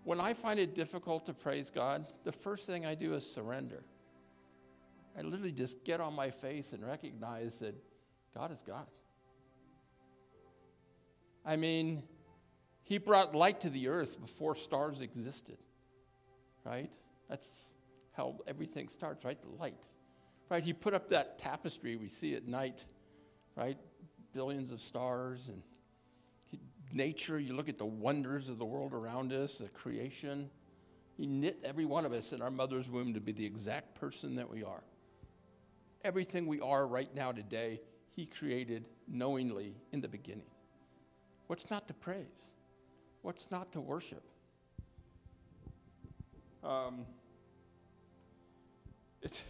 when 0.04 0.20
I 0.20 0.34
find 0.34 0.60
it 0.60 0.74
difficult 0.74 1.26
to 1.26 1.34
praise 1.34 1.70
God, 1.70 2.06
the 2.24 2.32
first 2.32 2.66
thing 2.66 2.86
I 2.86 2.94
do 2.94 3.14
is 3.14 3.28
surrender. 3.28 3.82
I 5.16 5.22
literally 5.22 5.52
just 5.52 5.84
get 5.84 6.00
on 6.00 6.14
my 6.14 6.30
face 6.30 6.72
and 6.72 6.84
recognize 6.84 7.58
that 7.58 7.74
God 8.34 8.50
is 8.50 8.62
God. 8.62 8.86
I 11.44 11.56
mean, 11.56 12.02
He 12.82 12.98
brought 12.98 13.34
light 13.34 13.60
to 13.60 13.70
the 13.70 13.88
earth 13.88 14.20
before 14.20 14.56
stars 14.56 15.00
existed, 15.00 15.58
right? 16.64 16.90
That's 17.28 17.68
how 18.12 18.36
everything 18.46 18.88
starts, 18.88 19.24
right? 19.24 19.40
The 19.40 19.60
light, 19.60 19.86
right? 20.48 20.64
He 20.64 20.72
put 20.72 20.94
up 20.94 21.08
that 21.10 21.38
tapestry 21.38 21.96
we 21.96 22.08
see 22.08 22.34
at 22.34 22.46
night, 22.46 22.86
right? 23.56 23.78
Billions 24.32 24.72
of 24.72 24.80
stars 24.80 25.48
and 25.48 25.62
nature, 26.92 27.38
you 27.38 27.54
look 27.54 27.68
at 27.68 27.78
the 27.78 27.84
wonders 27.84 28.48
of 28.48 28.58
the 28.58 28.64
world 28.64 28.92
around 28.92 29.32
us, 29.32 29.58
the 29.58 29.68
creation. 29.68 30.50
He 31.16 31.26
knit 31.26 31.58
every 31.64 31.84
one 31.84 32.04
of 32.04 32.12
us 32.12 32.32
in 32.32 32.42
our 32.42 32.50
mother's 32.50 32.88
womb 32.88 33.14
to 33.14 33.20
be 33.20 33.32
the 33.32 33.44
exact 33.44 33.94
person 33.94 34.36
that 34.36 34.50
we 34.50 34.64
are. 34.64 34.82
Everything 36.04 36.46
we 36.46 36.60
are 36.60 36.86
right 36.86 37.12
now 37.14 37.32
today, 37.32 37.80
He 38.10 38.26
created 38.26 38.88
knowingly 39.08 39.74
in 39.92 40.00
the 40.00 40.08
beginning. 40.08 40.46
What's 41.46 41.70
not 41.70 41.88
to 41.88 41.94
praise? 41.94 42.52
What's 43.22 43.50
not 43.50 43.72
to 43.72 43.80
worship? 43.80 44.22
Um, 46.62 47.06
it's, 49.22 49.44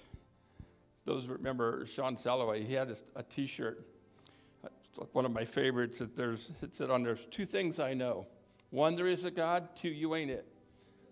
those 1.05 1.27
remember 1.27 1.85
Sean 1.85 2.17
Salloway, 2.17 2.63
he 2.65 2.73
had 2.73 2.89
a 2.91 2.97
a 3.17 3.23
t 3.23 3.47
shirt 3.47 3.85
one 5.13 5.25
of 5.25 5.33
my 5.33 5.45
favorites 5.45 5.99
that 5.99 6.15
there's 6.15 6.53
it 6.63 6.75
said 6.75 6.91
on 6.91 7.03
there's 7.03 7.27
two 7.27 7.47
things 7.47 7.81
I 7.81 7.95
know. 7.95 8.27
One, 8.71 8.97
there 8.97 9.07
is 9.07 9.25
a 9.25 9.31
God. 9.31 9.69
Two, 9.77 9.89
you 9.89 10.15
ain't 10.15 10.31
it. 10.31 10.47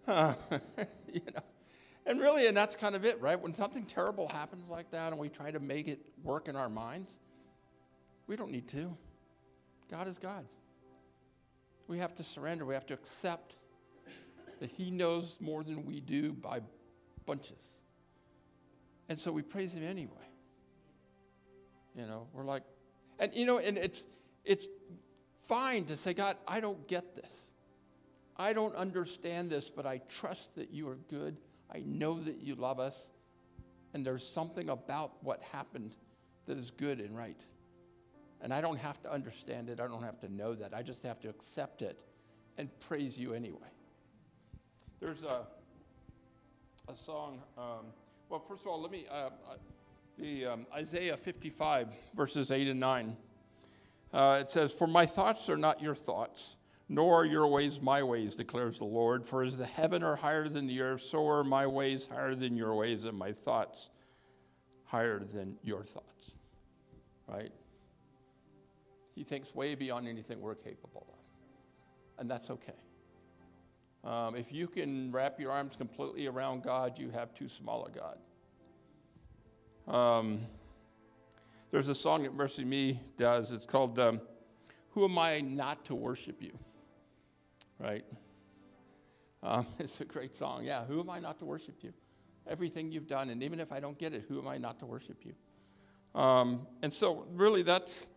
Huh. 0.06 0.34
you 1.12 1.20
know. 1.34 1.42
And 2.04 2.20
really, 2.20 2.48
and 2.48 2.56
that's 2.56 2.74
kind 2.74 2.94
of 2.94 3.04
it, 3.04 3.20
right? 3.20 3.40
When 3.40 3.54
something 3.54 3.84
terrible 3.84 4.28
happens 4.28 4.70
like 4.70 4.90
that 4.90 5.12
and 5.12 5.18
we 5.20 5.28
try 5.28 5.50
to 5.50 5.60
make 5.60 5.86
it 5.86 6.00
work 6.24 6.48
in 6.48 6.56
our 6.56 6.68
minds, 6.68 7.20
we 8.26 8.36
don't 8.36 8.50
need 8.50 8.68
to. 8.68 8.96
God 9.90 10.08
is 10.08 10.18
God. 10.18 10.44
We 11.86 11.98
have 11.98 12.14
to 12.16 12.24
surrender. 12.24 12.64
We 12.64 12.74
have 12.74 12.86
to 12.86 12.94
accept 12.94 13.56
that 14.60 14.70
He 14.70 14.90
knows 14.90 15.38
more 15.40 15.62
than 15.62 15.84
we 15.84 16.00
do 16.00 16.32
by 16.32 16.60
bunches. 17.26 17.82
And 19.08 19.18
so 19.18 19.30
we 19.30 19.42
praise 19.42 19.74
Him 19.74 19.84
anyway. 19.84 20.16
You 21.94 22.06
know, 22.06 22.26
we're 22.32 22.44
like, 22.44 22.62
and 23.18 23.34
you 23.34 23.44
know, 23.44 23.58
and 23.58 23.76
it's 23.76 24.06
it's 24.44 24.66
fine 25.42 25.84
to 25.84 25.96
say, 25.96 26.14
God, 26.14 26.36
I 26.48 26.60
don't 26.60 26.88
get 26.88 27.14
this. 27.14 27.52
I 28.36 28.52
don't 28.52 28.74
understand 28.74 29.50
this, 29.50 29.68
but 29.68 29.84
I 29.84 29.98
trust 30.08 30.54
that 30.54 30.70
you 30.72 30.88
are 30.88 30.98
good. 31.08 31.36
I 31.74 31.82
know 31.86 32.20
that 32.20 32.42
you 32.42 32.54
love 32.54 32.78
us. 32.78 33.10
And 33.94 34.04
there's 34.06 34.26
something 34.26 34.70
about 34.70 35.12
what 35.22 35.42
happened 35.42 35.94
that 36.46 36.56
is 36.56 36.70
good 36.70 37.00
and 37.00 37.16
right. 37.16 37.40
And 38.40 38.52
I 38.52 38.60
don't 38.60 38.78
have 38.78 39.00
to 39.02 39.12
understand 39.12 39.68
it. 39.68 39.80
I 39.80 39.86
don't 39.86 40.02
have 40.02 40.18
to 40.20 40.32
know 40.32 40.54
that. 40.54 40.74
I 40.74 40.82
just 40.82 41.02
have 41.02 41.20
to 41.20 41.28
accept 41.28 41.82
it 41.82 42.04
and 42.58 42.68
praise 42.80 43.18
you 43.18 43.34
anyway. 43.34 43.58
There's 45.00 45.24
a, 45.24 45.42
a 46.88 46.96
song. 46.96 47.42
Um, 47.58 47.86
well, 48.28 48.40
first 48.40 48.62
of 48.62 48.68
all, 48.68 48.80
let 48.80 48.90
me. 48.90 49.06
Uh, 49.10 49.30
the 50.18 50.46
um, 50.46 50.66
Isaiah 50.74 51.16
55, 51.16 51.88
verses 52.14 52.50
8 52.50 52.68
and 52.68 52.80
9. 52.80 53.16
Uh, 54.12 54.38
it 54.40 54.50
says, 54.50 54.72
For 54.72 54.86
my 54.86 55.06
thoughts 55.06 55.48
are 55.48 55.56
not 55.56 55.80
your 55.80 55.94
thoughts, 55.94 56.56
nor 56.92 57.22
are 57.22 57.24
your 57.24 57.46
ways 57.46 57.80
my 57.80 58.02
ways, 58.02 58.34
declares 58.34 58.76
the 58.76 58.84
Lord. 58.84 59.24
For 59.24 59.42
as 59.42 59.56
the 59.56 59.64
heaven 59.64 60.02
are 60.02 60.14
higher 60.14 60.46
than 60.46 60.66
the 60.66 60.82
earth, 60.82 61.00
so 61.00 61.26
are 61.26 61.42
my 61.42 61.66
ways 61.66 62.06
higher 62.06 62.34
than 62.34 62.54
your 62.54 62.74
ways, 62.74 63.06
and 63.06 63.18
my 63.18 63.32
thoughts 63.32 63.88
higher 64.84 65.20
than 65.20 65.56
your 65.62 65.84
thoughts. 65.84 66.32
Right? 67.26 67.50
He 69.14 69.24
thinks 69.24 69.54
way 69.54 69.74
beyond 69.74 70.06
anything 70.06 70.42
we're 70.42 70.54
capable 70.54 71.06
of. 71.08 72.20
And 72.20 72.30
that's 72.30 72.50
okay. 72.50 72.74
Um, 74.04 74.36
if 74.36 74.52
you 74.52 74.66
can 74.66 75.10
wrap 75.12 75.40
your 75.40 75.50
arms 75.50 75.76
completely 75.76 76.26
around 76.26 76.62
God, 76.62 76.98
you 76.98 77.08
have 77.08 77.32
too 77.32 77.48
small 77.48 77.86
a 77.86 77.90
God. 77.90 78.18
Um, 79.94 80.40
there's 81.70 81.88
a 81.88 81.94
song 81.94 82.24
that 82.24 82.36
MercyMe 82.36 82.98
does. 83.16 83.50
It's 83.50 83.64
called 83.64 83.98
um, 83.98 84.20
Who 84.90 85.04
Am 85.04 85.18
I 85.18 85.40
Not 85.40 85.86
to 85.86 85.94
Worship 85.94 86.42
You? 86.42 86.52
Right? 87.82 88.04
Um, 89.42 89.66
it's 89.78 90.00
a 90.00 90.04
great 90.04 90.36
song. 90.36 90.64
Yeah, 90.64 90.84
who 90.84 91.00
am 91.00 91.10
I 91.10 91.18
not 91.18 91.38
to 91.40 91.44
worship 91.44 91.76
you? 91.82 91.92
Everything 92.46 92.90
you've 92.90 93.06
done, 93.06 93.30
and 93.30 93.42
even 93.42 93.60
if 93.60 93.72
I 93.72 93.80
don't 93.80 93.98
get 93.98 94.12
it, 94.12 94.24
who 94.28 94.38
am 94.38 94.48
I 94.48 94.58
not 94.58 94.78
to 94.80 94.86
worship 94.86 95.24
you? 95.24 96.20
Um, 96.20 96.66
and 96.82 96.92
so, 96.92 97.26
really, 97.32 97.62
that's, 97.62 98.08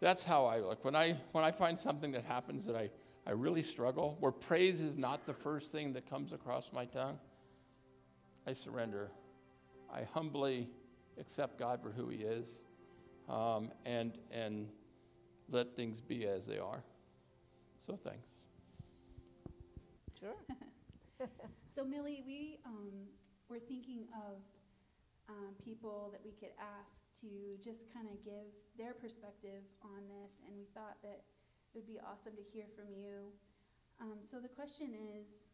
that's 0.00 0.24
how 0.24 0.44
I 0.46 0.58
look. 0.58 0.84
When 0.84 0.96
I, 0.96 1.16
when 1.32 1.44
I 1.44 1.50
find 1.50 1.78
something 1.78 2.12
that 2.12 2.24
happens 2.24 2.66
that 2.66 2.76
I, 2.76 2.90
I 3.26 3.32
really 3.32 3.62
struggle, 3.62 4.16
where 4.20 4.32
praise 4.32 4.80
is 4.80 4.96
not 4.96 5.26
the 5.26 5.34
first 5.34 5.72
thing 5.72 5.92
that 5.94 6.08
comes 6.08 6.32
across 6.32 6.70
my 6.72 6.84
tongue, 6.84 7.18
I 8.46 8.52
surrender. 8.52 9.10
I 9.92 10.04
humbly 10.14 10.68
accept 11.18 11.58
God 11.58 11.82
for 11.82 11.90
who 11.90 12.08
He 12.08 12.18
is, 12.18 12.62
um, 13.28 13.72
and 13.84 14.16
and 14.30 14.68
let 15.50 15.74
things 15.76 16.00
be 16.00 16.26
as 16.26 16.46
they 16.46 16.58
are. 16.58 16.82
So 17.84 17.96
thanks. 17.96 18.45
Sure. 20.18 20.36
So 21.74 21.84
Millie, 21.84 22.24
we 22.24 22.58
um, 22.64 23.08
were 23.48 23.60
thinking 23.60 24.08
of 24.16 24.40
um, 25.28 25.52
people 25.60 26.08
that 26.12 26.24
we 26.24 26.32
could 26.32 26.56
ask 26.56 27.04
to 27.20 27.60
just 27.60 27.92
kind 27.92 28.08
of 28.08 28.16
give 28.24 28.48
their 28.80 28.96
perspective 28.96 29.60
on 29.84 30.08
this, 30.08 30.40
and 30.48 30.56
we 30.56 30.64
thought 30.72 30.96
that 31.04 31.20
it 31.20 31.76
would 31.76 31.86
be 31.86 32.00
awesome 32.00 32.32
to 32.32 32.44
hear 32.48 32.64
from 32.72 32.88
you. 32.96 33.28
Um, 34.00 34.24
so 34.24 34.40
the 34.40 34.48
question 34.48 34.96
is, 35.20 35.44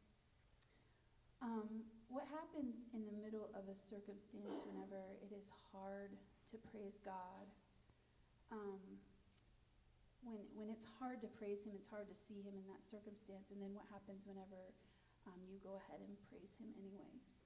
um, 1.42 1.83
what 2.07 2.26
happens 2.31 2.87
in 2.95 3.02
the 3.02 3.14
middle 3.19 3.50
of 3.59 3.66
a 3.66 3.75
circumstance 3.75 4.62
whenever 4.62 5.19
it 5.23 5.35
is 5.35 5.50
hard 5.75 6.14
to 6.50 6.57
praise 6.71 7.02
God? 7.02 7.50
When, 10.23 10.38
when 10.55 10.71
it's 10.71 10.87
hard 10.99 11.21
to 11.23 11.29
praise 11.29 11.62
Him, 11.64 11.73
it's 11.75 11.91
hard 11.91 12.09
to 12.09 12.14
see 12.14 12.41
Him 12.43 12.55
in 12.55 12.67
that 12.71 12.83
circumstance. 12.83 13.50
And 13.50 13.61
then 13.61 13.75
what 13.75 13.85
happens 13.91 14.23
whenever 14.25 14.73
um, 15.26 15.41
you 15.50 15.59
go 15.62 15.76
ahead 15.76 16.00
and 16.00 16.17
praise 16.31 16.55
Him 16.59 16.71
anyways? 16.79 17.43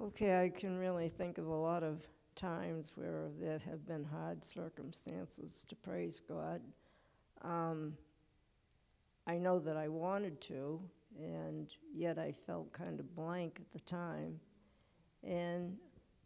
Okay, 0.00 0.42
I 0.42 0.48
can 0.48 0.76
really 0.76 1.08
think 1.08 1.38
of 1.38 1.46
a 1.46 1.54
lot 1.54 1.82
of 1.82 2.06
times 2.34 2.92
where 2.96 3.28
there 3.40 3.58
have 3.70 3.86
been 3.86 4.04
hard 4.04 4.44
circumstances 4.44 5.64
to 5.68 5.76
praise 5.76 6.20
God. 6.20 6.60
Um, 7.42 7.94
I 9.26 9.38
know 9.38 9.58
that 9.60 9.76
I 9.76 9.88
wanted 9.88 10.40
to, 10.42 10.80
and 11.18 11.72
yet 11.94 12.18
I 12.18 12.32
felt 12.32 12.72
kind 12.72 12.98
of 12.98 13.14
blank 13.14 13.60
at 13.60 13.72
the 13.72 13.80
time. 13.88 14.40
And 15.22 15.76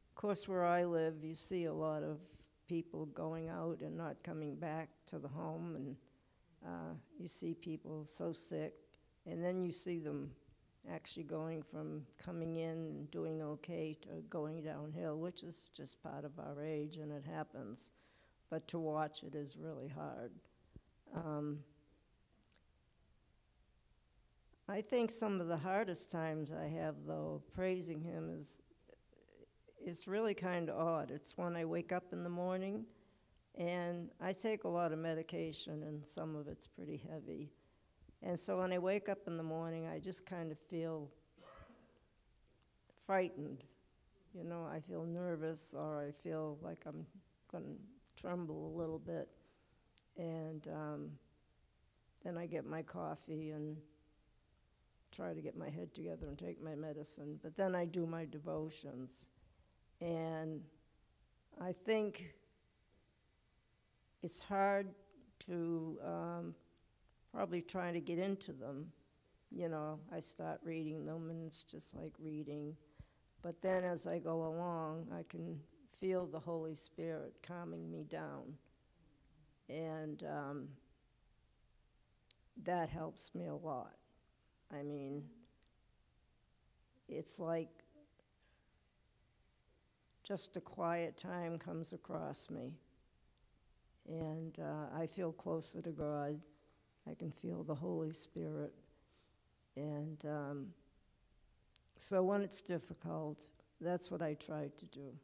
of 0.09 0.15
course, 0.15 0.49
where 0.49 0.65
I 0.65 0.85
live, 0.85 1.23
you 1.23 1.35
see 1.35 1.67
a 1.67 1.73
lot 1.73 2.03
of 2.03 2.19
people 2.69 3.07
going 3.07 3.49
out 3.49 3.81
and 3.81 3.97
not 3.97 4.23
coming 4.23 4.55
back 4.55 4.89
to 5.07 5.19
the 5.19 5.29
home, 5.29 5.75
and 5.77 5.97
uh, 6.65 6.95
you 7.19 7.27
see 7.27 7.55
people 7.55 8.05
so 8.07 8.33
sick, 8.33 8.75
and 9.27 9.43
then 9.43 9.63
you 9.63 9.73
see 9.73 9.99
them 9.99 10.31
actually 10.93 11.25
going 11.25 11.63
from 11.63 12.03
coming 12.23 12.57
in 12.57 12.71
and 12.71 13.11
doing 13.11 13.43
okay 13.43 13.97
to 14.03 14.23
going 14.31 14.63
downhill, 14.63 15.19
which 15.19 15.43
is 15.43 15.71
just 15.77 16.03
part 16.03 16.25
of 16.25 16.33
our 16.39 16.63
age 16.65 16.97
and 16.97 17.13
it 17.13 17.25
happens. 17.25 17.91
But 18.51 18.67
to 18.69 18.79
watch 18.79 19.23
it 19.23 19.35
is 19.35 19.57
really 19.59 19.89
hard. 19.89 20.31
Um, 21.15 21.59
I 24.69 24.81
think 24.81 25.11
some 25.11 25.41
of 25.41 25.49
the 25.49 25.57
hardest 25.57 26.11
times 26.11 26.53
I 26.53 26.67
have, 26.67 26.95
though, 27.07 27.43
praising 27.55 28.01
Him 28.01 28.31
is 28.31 28.63
it's 29.88 30.07
really 30.07 30.35
kind 30.35 30.68
of 30.68 30.76
odd. 30.76 31.11
It's 31.11 31.38
when 31.38 31.57
I 31.57 31.64
wake 31.64 31.92
up 31.92 32.12
in 32.12 32.23
the 32.23 32.30
morning, 32.30 32.85
and 33.57 34.11
I 34.21 34.33
take 34.33 34.64
a 34.64 34.68
lot 34.68 34.92
of 34.92 34.99
medication, 34.99 35.83
and 35.85 36.07
some 36.07 36.37
of 36.37 36.47
it's 36.47 36.66
pretty 36.66 37.02
heavy. 37.11 37.50
And 38.23 38.38
so 38.38 38.59
when 38.59 38.73
I 38.73 38.78
wake 38.78 39.09
up 39.09 39.21
in 39.26 39.38
the 39.38 39.42
morning, 39.42 39.87
I 39.87 39.99
just 39.99 40.26
kind 40.26 40.52
of 40.52 40.59
feel 40.59 41.09
frightened. 43.07 43.64
You 44.35 44.45
know, 44.45 44.68
I 44.71 44.80
feel 44.80 45.04
nervous, 45.04 45.75
or 45.76 46.04
I 46.07 46.11
feel 46.11 46.59
like 46.61 46.85
I'm 46.87 47.07
going 47.50 47.64
to 47.64 48.21
tremble 48.21 48.73
a 48.75 48.75
little 48.78 48.99
bit. 48.99 49.28
And 50.18 50.68
um, 50.68 51.11
then 52.23 52.37
I 52.37 52.45
get 52.47 52.66
my 52.66 52.83
coffee 52.83 53.52
and 53.52 53.78
try 55.12 55.33
to 55.33 55.40
get 55.40 55.57
my 55.57 55.71
head 55.71 55.95
together 55.95 56.26
and 56.26 56.37
take 56.37 56.62
my 56.62 56.75
medicine. 56.75 57.38
But 57.42 57.57
then 57.57 57.75
I 57.75 57.87
do 57.87 58.04
my 58.04 58.26
devotions. 58.26 59.30
And 60.00 60.62
I 61.61 61.73
think 61.73 62.35
it's 64.23 64.43
hard 64.43 64.88
to 65.47 65.99
um, 66.05 66.55
probably 67.33 67.62
try 67.62 67.93
to 67.93 68.00
get 68.00 68.19
into 68.19 68.52
them. 68.52 68.93
You 69.50 69.69
know, 69.69 69.99
I 70.12 70.21
start 70.21 70.61
reading 70.62 71.05
them 71.05 71.31
and 71.31 71.47
it's 71.47 71.64
just 71.64 71.97
like 71.97 72.12
reading. 72.19 72.76
But 73.43 73.62
then 73.62 73.85
as 73.85 74.07
I 74.07 74.19
go 74.19 74.47
along, 74.47 75.09
I 75.12 75.25
can 75.28 75.59
feel 76.00 76.26
the 76.26 76.38
Holy 76.38 76.75
Spirit 76.75 77.35
calming 77.47 77.90
me 77.90 78.05
down. 78.05 78.55
And 79.69 80.23
um, 80.25 80.69
that 82.64 82.88
helps 82.88 83.35
me 83.35 83.47
a 83.47 83.55
lot. 83.55 83.95
I 84.73 84.83
mean, 84.83 85.25
it's 87.09 87.40
like 87.40 87.78
just 90.29 90.59
a 90.59 90.61
quiet 90.61 91.17
time 91.17 91.59
comes 91.59 91.95
across 91.95 92.51
me. 92.51 92.75
And 94.07 94.55
uh, 94.61 94.95
I 94.95 95.07
feel 95.07 95.33
closer 95.33 95.81
to 95.81 95.91
God. 95.91 96.39
I 97.11 97.15
can 97.15 97.33
feel 97.33 97.63
the 97.63 97.75
Holy 97.75 98.13
Spirit. 98.13 98.75
And 99.75 100.23
um, 100.27 100.67
so 101.97 102.23
when 102.23 102.43
it's 102.43 102.61
difficult, 102.61 103.47
that's 103.81 104.11
what 104.11 104.21
I 104.21 104.35
try 104.35 104.69
to 104.77 104.85
do. 104.87 105.15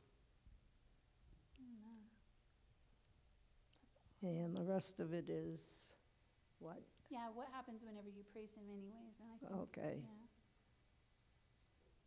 And 4.23 4.57
the 4.57 4.63
rest 4.63 5.01
of 5.01 5.13
it 5.13 5.29
is 5.29 5.93
what? 6.59 6.81
Yeah, 7.11 7.27
what 7.35 7.47
happens 7.53 7.83
whenever 7.85 8.09
you 8.09 8.25
praise 8.33 8.55
Him, 8.55 8.65
anyways? 8.73 9.21
And 9.21 9.29
I 9.35 9.37
think, 9.39 9.61
Okay. 9.69 9.99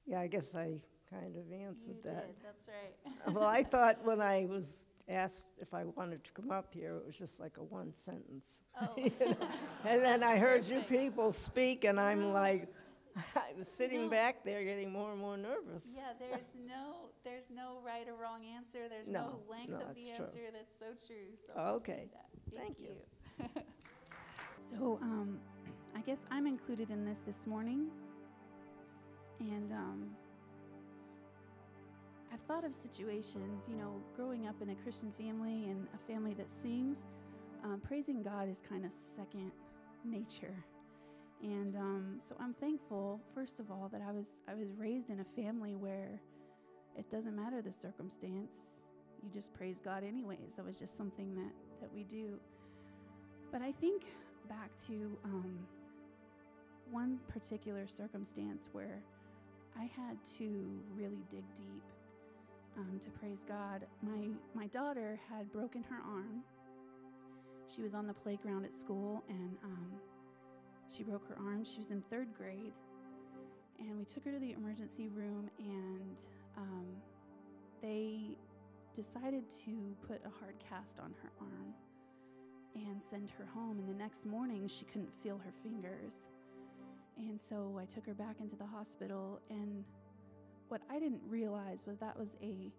yeah, 0.08 0.16
Yeah, 0.16 0.22
I 0.22 0.28
guess 0.28 0.56
I 0.56 0.82
kind 1.10 1.36
of 1.36 1.48
you 1.50 1.66
answered 1.68 2.02
did. 2.04 2.16
that. 2.16 2.30
That's 2.44 2.68
right. 2.70 3.34
well, 3.34 3.48
I 3.48 3.64
thought 3.74 4.04
when 4.04 4.22
I 4.22 4.46
was 4.50 4.88
asked 5.10 5.56
if 5.62 5.74
I 5.74 5.86
wanted 5.86 6.24
to 6.26 6.32
come 6.34 6.52
up 6.52 6.74
here, 6.74 6.96
it 6.98 7.06
was 7.06 7.18
just 7.18 7.40
like 7.40 7.58
a 7.58 7.64
one 7.64 7.94
sentence. 7.94 8.62
Oh. 8.82 8.88
And 9.86 10.04
then 10.04 10.22
I 10.24 10.38
heard 10.38 10.66
you 10.68 10.82
people 10.82 11.32
speak, 11.32 11.86
and 11.86 11.98
I'm 12.00 12.22
No. 12.24 12.32
like, 12.32 12.68
I 13.36 13.54
was 13.58 13.68
sitting 13.70 14.04
No. 14.06 14.10
back 14.10 14.44
there 14.44 14.64
getting 14.66 14.92
more 14.92 15.12
and 15.14 15.22
more 15.22 15.38
nervous. 15.38 15.94
Yeah, 15.96 16.12
there's 16.20 16.54
no, 16.68 17.10
there's 17.24 17.50
no 17.50 17.78
right 17.86 18.06
or 18.08 18.16
wrong 18.22 18.42
answer. 18.46 18.90
There's 18.90 19.08
No, 19.10 19.22
no, 19.22 19.40
length 19.50 19.70
no, 19.72 19.78
of 19.78 19.92
it's 19.92 20.04
the 20.06 20.16
true. 20.18 20.26
answer. 20.26 20.40
That's 20.52 20.78
so 20.78 20.86
true. 21.08 21.28
So 21.46 21.54
Oh, 21.56 21.76
okay. 21.76 21.94
appreciate 21.94 22.12
that. 22.14 22.58
Thank 22.58 22.80
you. 22.80 22.96
so, 24.70 25.00
um, 25.02 25.40
I 25.96 26.02
guess 26.02 26.26
I'm 26.32 26.48
included 26.48 26.90
in 26.90 27.06
this 27.06 27.20
this 27.26 27.48
morning, 27.48 27.88
and 29.40 29.72
um, 29.72 30.10
I've 32.32 32.42
thought 32.42 32.66
of 32.66 32.74
situations. 32.74 33.68
You 33.70 33.78
know, 33.78 34.02
growing 34.16 34.48
up 34.48 34.56
in 34.62 34.70
a 34.70 34.76
Christian 34.76 35.12
family 35.18 35.66
and 35.66 35.88
a 35.94 36.12
family 36.12 36.34
that 36.36 36.50
sings, 36.50 37.04
um, 37.64 37.82
praising 37.86 38.24
God 38.24 38.50
is 38.50 38.62
kind 38.68 38.86
of 38.86 38.92
second 38.92 39.52
nature. 40.04 40.56
And 41.44 41.76
um, 41.76 42.20
so 42.20 42.36
I'm 42.40 42.54
thankful, 42.56 43.22
first 43.36 43.60
of 43.60 43.70
all, 43.70 43.90
that 43.92 44.02
I 44.08 44.12
was 44.12 44.40
I 44.48 44.56
was 44.56 44.70
raised 44.78 45.10
in 45.10 45.20
a 45.20 45.42
family 45.42 45.76
where 45.76 46.20
it 46.98 47.10
doesn't 47.12 47.36
matter 47.36 47.62
the 47.62 47.72
circumstance. 47.72 48.58
You 49.24 49.30
just 49.32 49.54
praise 49.54 49.80
God 49.84 50.04
anyways. 50.04 50.56
That 50.56 50.66
was 50.66 50.80
just 50.80 50.98
something 50.98 51.36
that, 51.36 51.52
that 51.82 51.94
we 51.94 52.04
do. 52.04 52.40
But 53.52 53.62
I 53.62 53.72
think 53.72 54.04
back 54.50 54.70
to 54.88 55.18
um, 55.24 55.60
one 56.92 57.20
particular 57.28 57.88
circumstance 57.88 58.70
where 58.72 59.02
I 59.78 59.84
had 59.84 60.18
to 60.38 60.82
really 60.96 61.24
dig 61.30 61.44
deep 61.56 61.84
um, 62.78 63.00
to 63.04 63.10
praise 63.10 63.44
God. 63.48 63.86
My 64.02 64.30
my 64.54 64.68
daughter 64.68 65.20
had 65.30 65.52
broken 65.52 65.84
her 65.84 66.00
arm. 66.06 66.44
She 67.68 67.82
was 67.82 67.94
on 67.94 68.08
the 68.08 68.14
playground 68.14 68.66
at 68.66 68.74
school 68.74 69.24
and 69.30 69.58
um, 69.64 69.92
she 70.94 71.04
broke 71.04 71.28
her 71.28 71.38
arm. 71.38 71.64
She 71.66 71.80
was 71.80 71.92
in 71.92 72.02
third 72.10 72.34
grade, 72.38 72.72
and 73.80 73.98
we 73.98 74.06
took 74.06 74.24
her 74.26 74.32
to 74.32 74.40
the 74.40 74.54
emergency 74.54 75.10
room 75.10 75.50
and 75.60 76.18
um, 76.58 76.86
they 77.82 78.38
decided 78.96 79.44
to 79.50 79.96
put 80.08 80.22
a 80.26 80.30
hard 80.40 80.56
cast 80.70 81.00
on 81.00 81.14
her 81.22 81.32
arm 81.40 81.74
and 82.76 83.02
send 83.02 83.30
her 83.38 83.46
home. 83.54 83.80
And 83.80 83.88
the 83.88 83.94
next 83.94 84.26
morning, 84.26 84.68
she 84.68 84.86
couldn't 84.86 85.12
feel 85.22 85.38
her 85.38 85.52
fingers. 85.64 86.14
And 87.18 87.40
so 87.40 87.80
I 87.82 87.86
took 87.86 88.06
her 88.06 88.14
back 88.14 88.38
into 88.40 88.56
the 88.56 88.66
hospital. 88.66 89.40
And 89.50 89.84
what 90.70 90.82
I 90.90 91.00
didn't 91.00 91.22
realize 91.28 91.84
was 91.86 91.98
that 92.00 92.18
was 92.18 92.36
a 92.42 92.72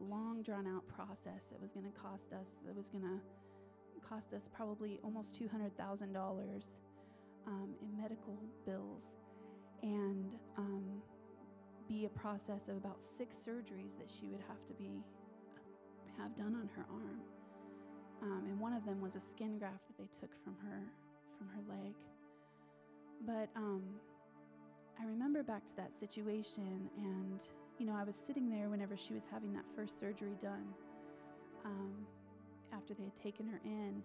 long, 0.00 0.42
drawn 0.42 0.66
out 0.66 0.86
process 0.88 1.46
that 1.50 1.60
was 1.60 1.72
going 1.72 1.86
to 1.86 1.98
cost 1.98 2.32
us, 2.32 2.58
that 2.66 2.74
was 2.74 2.88
going 2.88 3.04
to 3.04 3.20
cost 4.06 4.32
us 4.32 4.48
probably 4.54 4.98
almost 5.02 5.38
$200,000 5.40 6.66
um, 7.46 7.68
in 7.82 8.00
medical 8.00 8.38
bills. 8.64 9.16
And 9.82 10.32
um, 10.56 11.02
be 11.88 12.04
a 12.04 12.08
process 12.10 12.68
of 12.68 12.76
about 12.76 13.02
six 13.02 13.36
surgeries 13.36 13.96
that 13.98 14.10
she 14.10 14.28
would 14.28 14.42
have 14.48 14.64
to 14.66 14.74
be 14.74 15.02
have 16.18 16.36
done 16.36 16.54
on 16.54 16.68
her 16.76 16.84
arm. 16.90 17.20
Um, 18.22 18.44
and 18.48 18.60
one 18.60 18.72
of 18.72 18.84
them 18.84 19.00
was 19.00 19.14
a 19.14 19.20
skin 19.20 19.58
graft 19.58 19.86
that 19.86 19.96
they 19.96 20.08
took 20.20 20.30
from 20.42 20.56
her 20.62 20.82
from 21.38 21.48
her 21.48 21.62
leg. 21.68 21.94
But 23.24 23.48
um, 23.56 23.82
I 25.00 25.04
remember 25.04 25.42
back 25.42 25.66
to 25.66 25.76
that 25.76 25.92
situation, 25.92 26.90
and 26.96 27.40
you 27.78 27.86
know, 27.86 27.94
I 27.94 28.02
was 28.02 28.16
sitting 28.16 28.50
there 28.50 28.68
whenever 28.68 28.96
she 28.96 29.14
was 29.14 29.22
having 29.30 29.52
that 29.52 29.64
first 29.76 30.00
surgery 30.00 30.36
done. 30.40 30.66
Um, 31.64 32.06
after 32.72 32.94
they 32.94 33.04
had 33.04 33.16
taken 33.16 33.46
her 33.46 33.60
in, 33.64 34.02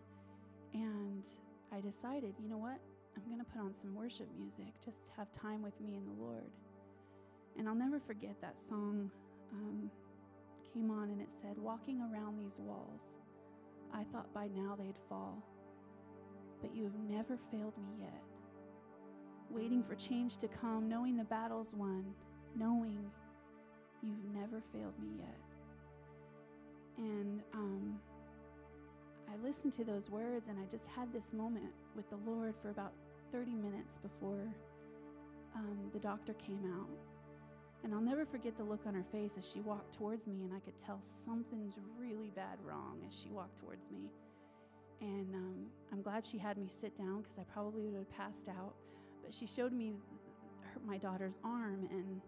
and 0.74 1.26
I 1.72 1.82
decided, 1.82 2.36
you 2.42 2.50
know 2.50 2.58
what? 2.58 2.80
I'm 3.16 3.24
going 3.26 3.40
to 3.40 3.46
put 3.46 3.62
on 3.62 3.74
some 3.74 3.96
worship 3.96 4.28
music, 4.38 4.74
just 4.84 5.00
have 5.18 5.32
time 5.32 5.62
with 5.62 5.80
me 5.80 5.96
and 5.96 6.08
the 6.08 6.24
Lord. 6.24 6.50
And 7.58 7.68
I'll 7.68 7.76
never 7.76 8.00
forget 8.00 8.36
that 8.42 8.60
song 8.60 9.12
um, 9.54 9.92
came 10.74 10.90
on 10.90 11.10
and 11.10 11.22
it 11.22 11.30
said, 11.42 11.58
Walking 11.58 12.02
around 12.02 12.38
these 12.40 12.60
walls, 12.60 13.18
I 13.94 14.04
thought 14.12 14.34
by 14.34 14.48
now 14.56 14.76
they'd 14.76 14.98
fall, 15.08 15.44
but 16.62 16.76
you 16.76 16.84
have 16.84 16.98
never 17.10 17.38
failed 17.52 17.74
me 17.78 18.02
yet. 18.02 18.33
Waiting 19.54 19.84
for 19.84 19.96
change 19.96 20.38
to 20.38 20.48
come, 20.48 20.90
knowing 20.90 21.16
the 21.16 21.24
battle's 21.26 21.74
won, 21.74 22.06
knowing 22.56 23.00
you've 24.02 24.26
never 24.34 24.62
failed 24.74 24.98
me 25.00 25.10
yet. 25.20 25.38
And 26.98 27.42
um, 27.54 28.00
I 29.30 29.48
listened 29.48 29.74
to 29.74 29.84
those 29.84 30.10
words 30.10 30.50
and 30.50 30.58
I 30.60 30.66
just 30.70 30.88
had 30.88 31.12
this 31.14 31.34
moment 31.34 31.72
with 31.96 32.10
the 32.10 32.18
Lord 32.30 32.56
for 32.62 32.70
about 32.70 32.94
30 33.32 33.52
minutes 33.52 33.98
before 33.98 34.48
um, 35.56 35.78
the 35.92 36.00
doctor 36.00 36.34
came 36.34 36.64
out. 36.80 36.90
And 37.84 37.94
I'll 37.94 38.02
never 38.02 38.26
forget 38.26 38.56
the 38.56 38.64
look 38.64 38.82
on 38.86 38.94
her 38.94 39.04
face 39.12 39.36
as 39.38 39.50
she 39.50 39.60
walked 39.60 39.94
towards 39.94 40.26
me, 40.26 40.44
and 40.46 40.54
I 40.54 40.60
could 40.60 40.78
tell 40.78 41.00
something's 41.02 41.74
really 42.00 42.32
bad 42.34 42.58
wrong 42.66 43.00
as 43.08 43.14
she 43.14 43.30
walked 43.30 43.60
towards 43.60 43.92
me. 43.92 44.10
And 45.02 45.36
um, 45.36 45.66
I'm 45.92 46.02
glad 46.02 46.26
she 46.26 46.38
had 46.38 46.58
me 46.58 46.68
sit 46.70 46.96
down 46.96 47.22
because 47.22 47.38
I 47.38 47.44
probably 47.44 47.84
would 47.84 47.98
have 47.98 48.12
passed 48.12 48.48
out. 48.48 48.74
But 49.24 49.34
she 49.34 49.48
showed 49.48 49.74
me 49.74 49.94
her, 50.62 50.80
my 50.86 50.98
daughter's 50.98 51.40
arm, 51.44 51.88
and 51.92 52.22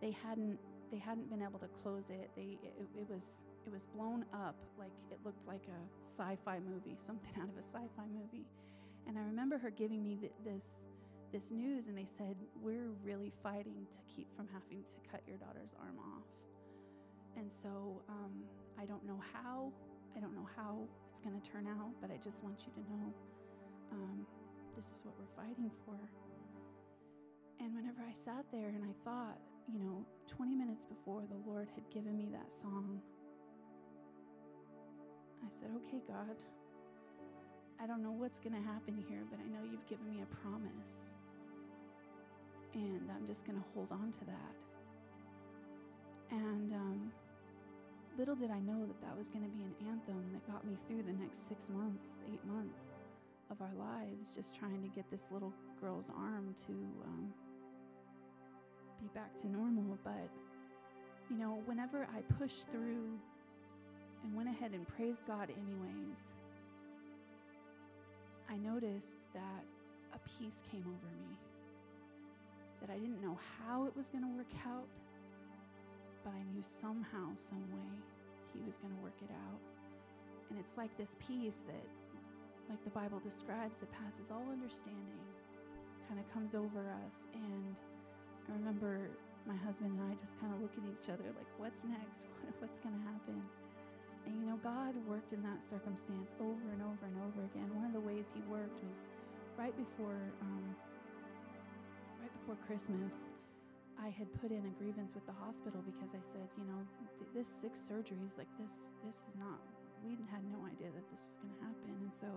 they 0.00 0.10
hadn't 0.10 0.58
they 0.90 0.98
hadn't 0.98 1.28
been 1.28 1.42
able 1.42 1.58
to 1.58 1.68
close 1.82 2.10
it. 2.10 2.30
They 2.36 2.58
it, 2.62 2.86
it 2.96 3.08
was 3.08 3.44
it 3.66 3.72
was 3.72 3.84
blown 3.84 4.24
up 4.32 4.56
like 4.78 4.92
it 5.10 5.18
looked 5.24 5.46
like 5.46 5.62
a 5.68 6.06
sci-fi 6.06 6.58
movie, 6.60 6.96
something 6.96 7.32
out 7.40 7.48
of 7.48 7.56
a 7.56 7.62
sci-fi 7.62 8.06
movie. 8.12 8.46
And 9.06 9.18
I 9.18 9.22
remember 9.22 9.58
her 9.58 9.70
giving 9.70 10.02
me 10.02 10.16
th- 10.16 10.32
this 10.44 10.86
this 11.32 11.50
news, 11.50 11.88
and 11.88 11.96
they 11.96 12.06
said 12.06 12.36
we're 12.62 12.90
really 13.04 13.32
fighting 13.42 13.86
to 13.92 13.98
keep 14.14 14.34
from 14.36 14.48
having 14.52 14.82
to 14.82 15.10
cut 15.10 15.20
your 15.26 15.36
daughter's 15.36 15.74
arm 15.80 15.98
off. 15.98 16.24
And 17.36 17.50
so 17.52 18.02
um, 18.08 18.32
I 18.80 18.84
don't 18.84 19.04
know 19.06 19.20
how. 19.32 19.72
I 20.16 20.20
don't 20.20 20.34
know 20.34 20.48
how 20.56 20.88
it's 21.10 21.20
going 21.20 21.38
to 21.38 21.50
turn 21.50 21.66
out, 21.68 21.92
but 22.00 22.10
I 22.10 22.16
just 22.16 22.42
want 22.42 22.64
you 22.66 22.72
to 22.82 22.90
know 22.90 23.14
um, 23.92 24.26
this 24.78 24.94
is 24.94 25.02
what 25.02 25.14
we're 25.18 25.34
fighting 25.34 25.72
for. 25.84 25.98
And 27.58 27.74
whenever 27.74 27.98
I 28.08 28.14
sat 28.14 28.46
there 28.52 28.68
and 28.68 28.84
I 28.86 28.94
thought, 29.02 29.36
you 29.66 29.80
know, 29.80 30.06
20 30.28 30.54
minutes 30.54 30.84
before 30.86 31.22
the 31.26 31.50
Lord 31.50 31.66
had 31.74 31.82
given 31.90 32.16
me 32.16 32.28
that 32.30 32.52
song, 32.52 33.02
I 35.42 35.50
said, 35.50 35.70
okay, 35.82 35.98
God, 36.06 36.38
I 37.82 37.88
don't 37.88 38.04
know 38.04 38.14
what's 38.14 38.38
going 38.38 38.54
to 38.54 38.62
happen 38.62 39.02
here, 39.08 39.26
but 39.28 39.40
I 39.42 39.50
know 39.50 39.66
you've 39.68 39.86
given 39.88 40.06
me 40.08 40.22
a 40.22 40.30
promise. 40.46 41.18
And 42.74 43.10
I'm 43.10 43.26
just 43.26 43.44
going 43.44 43.58
to 43.58 43.64
hold 43.74 43.90
on 43.90 44.12
to 44.12 44.24
that. 44.30 44.54
And 46.30 46.72
um, 46.72 47.12
little 48.16 48.36
did 48.36 48.52
I 48.52 48.60
know 48.60 48.86
that 48.86 49.00
that 49.02 49.18
was 49.18 49.28
going 49.28 49.42
to 49.42 49.50
be 49.50 49.64
an 49.64 49.74
anthem 49.90 50.22
that 50.34 50.46
got 50.46 50.64
me 50.64 50.76
through 50.86 51.02
the 51.02 51.18
next 51.18 51.48
six 51.48 51.68
months, 51.68 52.14
eight 52.30 52.44
months 52.46 52.94
of 53.50 53.60
our 53.62 53.74
lives, 53.78 54.34
just 54.34 54.54
trying 54.54 54.82
to 54.82 54.88
get 54.88 55.10
this 55.10 55.24
little 55.30 55.52
girl's 55.80 56.10
arm 56.16 56.54
to 56.66 56.72
um, 56.72 57.32
be 59.00 59.08
back 59.14 59.34
to 59.40 59.48
normal. 59.48 59.98
But, 60.04 60.28
you 61.30 61.36
know, 61.36 61.62
whenever 61.66 62.06
I 62.14 62.20
pushed 62.38 62.68
through 62.70 63.18
and 64.24 64.34
went 64.34 64.48
ahead 64.48 64.72
and 64.72 64.86
praised 64.86 65.20
God, 65.26 65.48
anyways, 65.50 66.18
I 68.50 68.56
noticed 68.56 69.16
that 69.34 69.64
a 70.14 70.18
peace 70.38 70.62
came 70.70 70.82
over 70.82 71.12
me. 71.20 71.36
That 72.80 72.90
I 72.90 72.98
didn't 72.98 73.20
know 73.22 73.38
how 73.66 73.86
it 73.86 73.96
was 73.96 74.08
going 74.08 74.24
to 74.24 74.36
work 74.36 74.52
out, 74.66 74.86
but 76.22 76.32
I 76.32 76.42
knew 76.54 76.62
somehow, 76.62 77.34
some 77.34 77.64
way, 77.72 77.90
He 78.54 78.60
was 78.64 78.76
going 78.76 78.94
to 78.94 79.02
work 79.02 79.16
it 79.22 79.30
out. 79.30 79.60
And 80.50 80.58
it's 80.58 80.76
like 80.76 80.96
this 80.96 81.16
peace 81.26 81.60
that, 81.66 81.84
like 82.68 82.82
the 82.84 82.90
Bible 82.90 83.20
describes, 83.20 83.78
that 83.78 83.90
passes 83.92 84.30
all 84.30 84.44
understanding, 84.52 85.24
kind 86.08 86.20
of 86.20 86.26
comes 86.32 86.54
over 86.54 86.88
us. 87.06 87.26
And 87.34 87.80
I 88.48 88.52
remember 88.52 89.10
my 89.46 89.56
husband 89.56 89.96
and 89.96 90.04
I 90.04 90.14
just 90.20 90.36
kind 90.40 90.52
of 90.52 90.60
look 90.60 90.72
at 90.76 90.84
each 90.84 91.08
other 91.08 91.24
like, 91.32 91.48
what's 91.56 91.84
next? 91.84 92.28
What's 92.60 92.78
going 92.78 92.96
to 92.96 93.04
happen? 93.06 93.40
And 94.26 94.36
you 94.40 94.44
know, 94.44 94.58
God 94.60 94.92
worked 95.08 95.32
in 95.32 95.42
that 95.42 95.64
circumstance 95.64 96.34
over 96.40 96.66
and 96.72 96.82
over 96.82 97.04
and 97.06 97.16
over 97.24 97.40
again. 97.48 97.70
One 97.72 97.86
of 97.86 97.94
the 97.96 98.04
ways 98.04 98.32
He 98.34 98.42
worked 98.50 98.82
was 98.84 99.08
right 99.56 99.72
before, 99.72 100.20
um, 100.42 100.76
right 102.20 102.32
before 102.40 102.56
Christmas. 102.66 103.32
I 103.96 104.10
had 104.10 104.28
put 104.40 104.50
in 104.50 104.62
a 104.62 104.72
grievance 104.78 105.14
with 105.14 105.26
the 105.26 105.32
hospital 105.32 105.82
because 105.82 106.14
I 106.14 106.22
said, 106.28 106.46
you 106.60 106.64
know, 106.68 106.80
th- 107.18 107.30
this 107.34 107.48
six 107.48 107.80
surgeries, 107.80 108.36
like 108.36 108.50
this, 108.60 108.92
this 109.04 109.16
is 109.16 109.34
not. 109.38 109.77
We 110.04 110.16
had 110.30 110.44
no 110.50 110.64
idea 110.66 110.88
that 110.94 111.06
this 111.10 111.22
was 111.26 111.36
going 111.42 111.54
to 111.54 111.62
happen, 111.64 111.92
and 112.00 112.12
so 112.14 112.28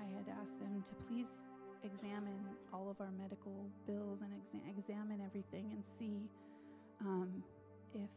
I 0.00 0.04
had 0.04 0.26
asked 0.42 0.58
them 0.58 0.82
to 0.82 0.94
please 1.06 1.48
examine 1.84 2.42
all 2.72 2.90
of 2.90 3.00
our 3.00 3.10
medical 3.10 3.66
bills 3.86 4.22
and 4.22 4.30
exa- 4.34 4.68
examine 4.70 5.20
everything 5.20 5.70
and 5.72 5.82
see 5.98 6.28
um, 7.00 7.42
if 7.94 8.10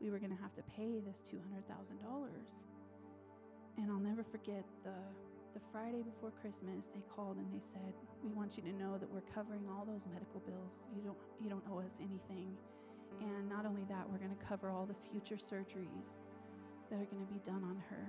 we 0.00 0.10
were 0.10 0.18
going 0.18 0.34
to 0.34 0.42
have 0.42 0.54
to 0.56 0.62
pay 0.76 1.00
this 1.00 1.22
$200,000. 1.28 2.00
And 3.76 3.90
I'll 3.90 4.00
never 4.00 4.24
forget 4.24 4.64
the 4.84 4.96
the 5.52 5.60
Friday 5.72 6.02
before 6.02 6.30
Christmas, 6.40 6.86
they 6.94 7.02
called 7.14 7.36
and 7.36 7.46
they 7.52 7.58
said, 7.58 7.92
"We 8.22 8.30
want 8.30 8.56
you 8.56 8.62
to 8.64 8.72
know 8.72 8.98
that 8.98 9.10
we're 9.10 9.26
covering 9.34 9.66
all 9.68 9.84
those 9.84 10.06
medical 10.06 10.40
bills. 10.40 10.86
You 10.94 11.02
don't 11.02 11.18
you 11.42 11.50
don't 11.50 11.64
owe 11.70 11.80
us 11.80 11.94
anything. 11.98 12.56
And 13.20 13.48
not 13.48 13.66
only 13.66 13.82
that, 13.88 14.08
we're 14.08 14.18
going 14.18 14.36
to 14.36 14.44
cover 14.44 14.70
all 14.70 14.86
the 14.86 14.94
future 15.10 15.36
surgeries 15.36 16.20
that 16.90 17.00
are 17.00 17.08
going 17.08 17.24
to 17.24 17.32
be 17.32 17.40
done 17.40 17.62
on 17.64 17.82
her." 17.88 18.04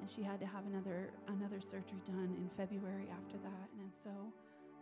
And 0.00 0.10
she 0.10 0.22
had 0.22 0.40
to 0.40 0.46
have 0.46 0.66
another 0.66 1.10
another 1.28 1.60
surgery 1.60 2.02
done 2.04 2.34
in 2.38 2.48
February 2.56 3.10
after 3.10 3.38
that. 3.38 3.66
And 3.78 3.90
so 3.92 4.10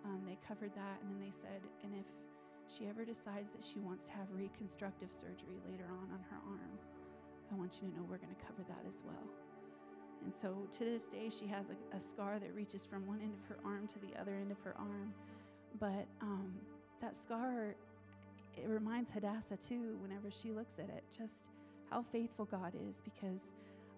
um, 0.05 0.23
they 0.25 0.39
covered 0.47 0.73
that, 0.77 0.97
and 1.03 1.11
then 1.11 1.21
they 1.21 1.33
said, 1.33 1.61
"And 1.85 1.93
if 1.95 2.07
she 2.69 2.87
ever 2.87 3.05
decides 3.05 3.51
that 3.53 3.65
she 3.65 3.81
wants 3.81 4.07
to 4.07 4.13
have 4.13 4.29
reconstructive 4.33 5.13
surgery 5.13 5.61
later 5.67 5.89
on 5.91 6.07
on 6.13 6.23
her 6.31 6.41
arm, 6.47 6.75
I 7.53 7.57
want 7.57 7.81
you 7.83 7.89
to 7.89 7.97
know 7.97 8.07
we're 8.09 8.23
going 8.23 8.35
to 8.35 8.45
cover 8.47 8.63
that 8.69 8.85
as 8.87 9.03
well." 9.05 9.27
And 10.25 10.35
so 10.35 10.67
to 10.79 10.85
this 10.85 11.05
day, 11.05 11.31
she 11.31 11.47
has 11.47 11.67
a, 11.71 11.97
a, 11.97 12.01
scar 12.01 12.39
that 12.39 12.55
reaches 12.55 12.85
from 12.85 13.07
one 13.07 13.21
end 13.21 13.33
of 13.35 13.41
her 13.49 13.57
arm 13.65 13.89
to 13.89 13.99
the 13.99 14.21
other 14.21 14.35
end 14.35 14.53
of 14.53 14.61
her 14.61 14.75
arm. 14.79 15.15
But 15.79 16.07
um, 16.21 16.53
that 17.01 17.17
scar, 17.17 17.75
it 18.57 18.69
reminds 18.69 19.11
Hadassah 19.11 19.57
too, 19.57 19.97
whenever 20.03 20.31
she 20.31 20.53
looks 20.53 20.79
at 20.79 20.91
it, 20.91 21.05
just 21.17 21.49
how 21.91 22.03
faithful 22.03 22.45
God 22.45 22.73
is 22.89 23.01
because 23.05 23.53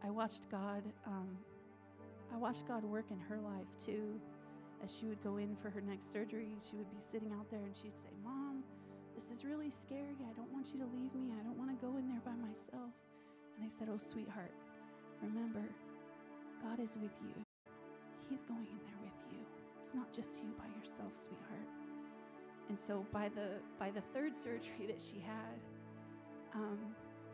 I 0.05 0.11
watched 0.11 0.51
God. 0.51 0.83
Um, 1.07 1.37
I 2.33 2.39
watched 2.39 2.67
God 2.67 2.85
work 2.85 3.07
in 3.11 3.19
her 3.21 3.39
life 3.39 3.69
too. 3.79 4.19
As 4.83 4.97
she 4.97 5.07
would 5.07 5.23
go 5.23 5.37
in 5.37 5.55
for 5.63 5.71
her 5.71 5.81
next 5.81 6.11
surgery, 6.11 6.57
she 6.69 6.77
would 6.77 6.91
be 6.91 7.01
sitting 7.01 7.31
out 7.39 7.49
there 7.51 7.61
and 7.61 7.77
she'd 7.77 7.97
say, 8.01 8.11
Mom, 8.25 8.65
this 9.15 9.31
is 9.31 9.45
really 9.45 9.71
scary. 9.71 10.17
I 10.29 10.33
don't 10.35 10.51
want 10.53 10.73
you 10.73 10.81
to 10.81 10.87
leave 10.87 11.15
me. 11.15 11.31
I 11.39 11.43
don't 11.45 11.57
want 11.57 11.71
to 11.71 11.87
go 11.87 11.97
in 11.99 12.09
there 12.09 12.23
by 12.25 12.35
myself. 12.35 12.91
And 13.57 13.65
I 13.65 13.69
said, 13.69 13.89
Oh, 13.93 13.99
sweetheart, 13.99 14.51
remember, 15.23 15.63
God 16.65 16.81
is 16.81 16.97
with 17.01 17.13
you. 17.23 17.35
He's 18.29 18.43
going 18.43 18.67
in 18.67 18.81
there 18.87 19.01
with 19.05 19.19
you. 19.31 19.39
It's 19.81 19.95
not 19.95 20.13
just 20.13 20.43
you 20.43 20.51
by 20.59 20.67
yourself, 20.81 21.13
sweetheart. 21.15 21.69
And 22.69 22.79
so 22.79 23.05
by 23.13 23.29
the 23.29 23.61
by 23.79 23.91
the 23.91 24.01
third 24.15 24.37
surgery 24.37 24.87
that 24.89 25.01
she 25.01 25.21
had, 25.21 25.61
um, 26.55 26.79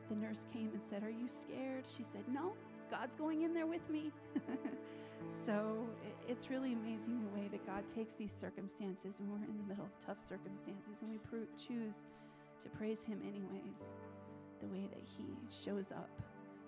the 0.09 0.17
nurse 0.17 0.45
came 0.53 0.71
and 0.73 0.83
said, 0.89 1.03
"Are 1.03 1.11
you 1.11 1.29
scared?" 1.29 1.85
She 1.87 2.03
said, 2.03 2.23
"No, 2.29 2.53
God's 2.91 3.17
going 3.17 3.43
in 3.43 3.55
there 3.55 3.67
with 3.67 3.89
me." 3.91 4.13
so 5.47 5.87
it's 6.29 6.51
really 6.51 6.73
amazing 6.73 7.21
the 7.21 7.41
way 7.41 7.49
that 7.49 7.67
God 7.67 7.89
takes 7.89 8.15
these 8.15 8.33
circumstances 8.33 9.17
when 9.19 9.31
we're 9.31 9.47
in 9.47 9.57
the 9.57 9.69
middle 9.69 9.85
of 9.85 9.99
tough 10.05 10.21
circumstances 10.21 11.01
and 11.03 11.11
we 11.11 11.19
choose 11.57 12.07
to 12.63 12.69
praise 12.69 13.05
Him 13.05 13.21
anyways. 13.23 13.93
The 14.61 14.67
way 14.67 14.89
that 14.91 15.03
He 15.17 15.25
shows 15.51 15.93
up 15.93 16.11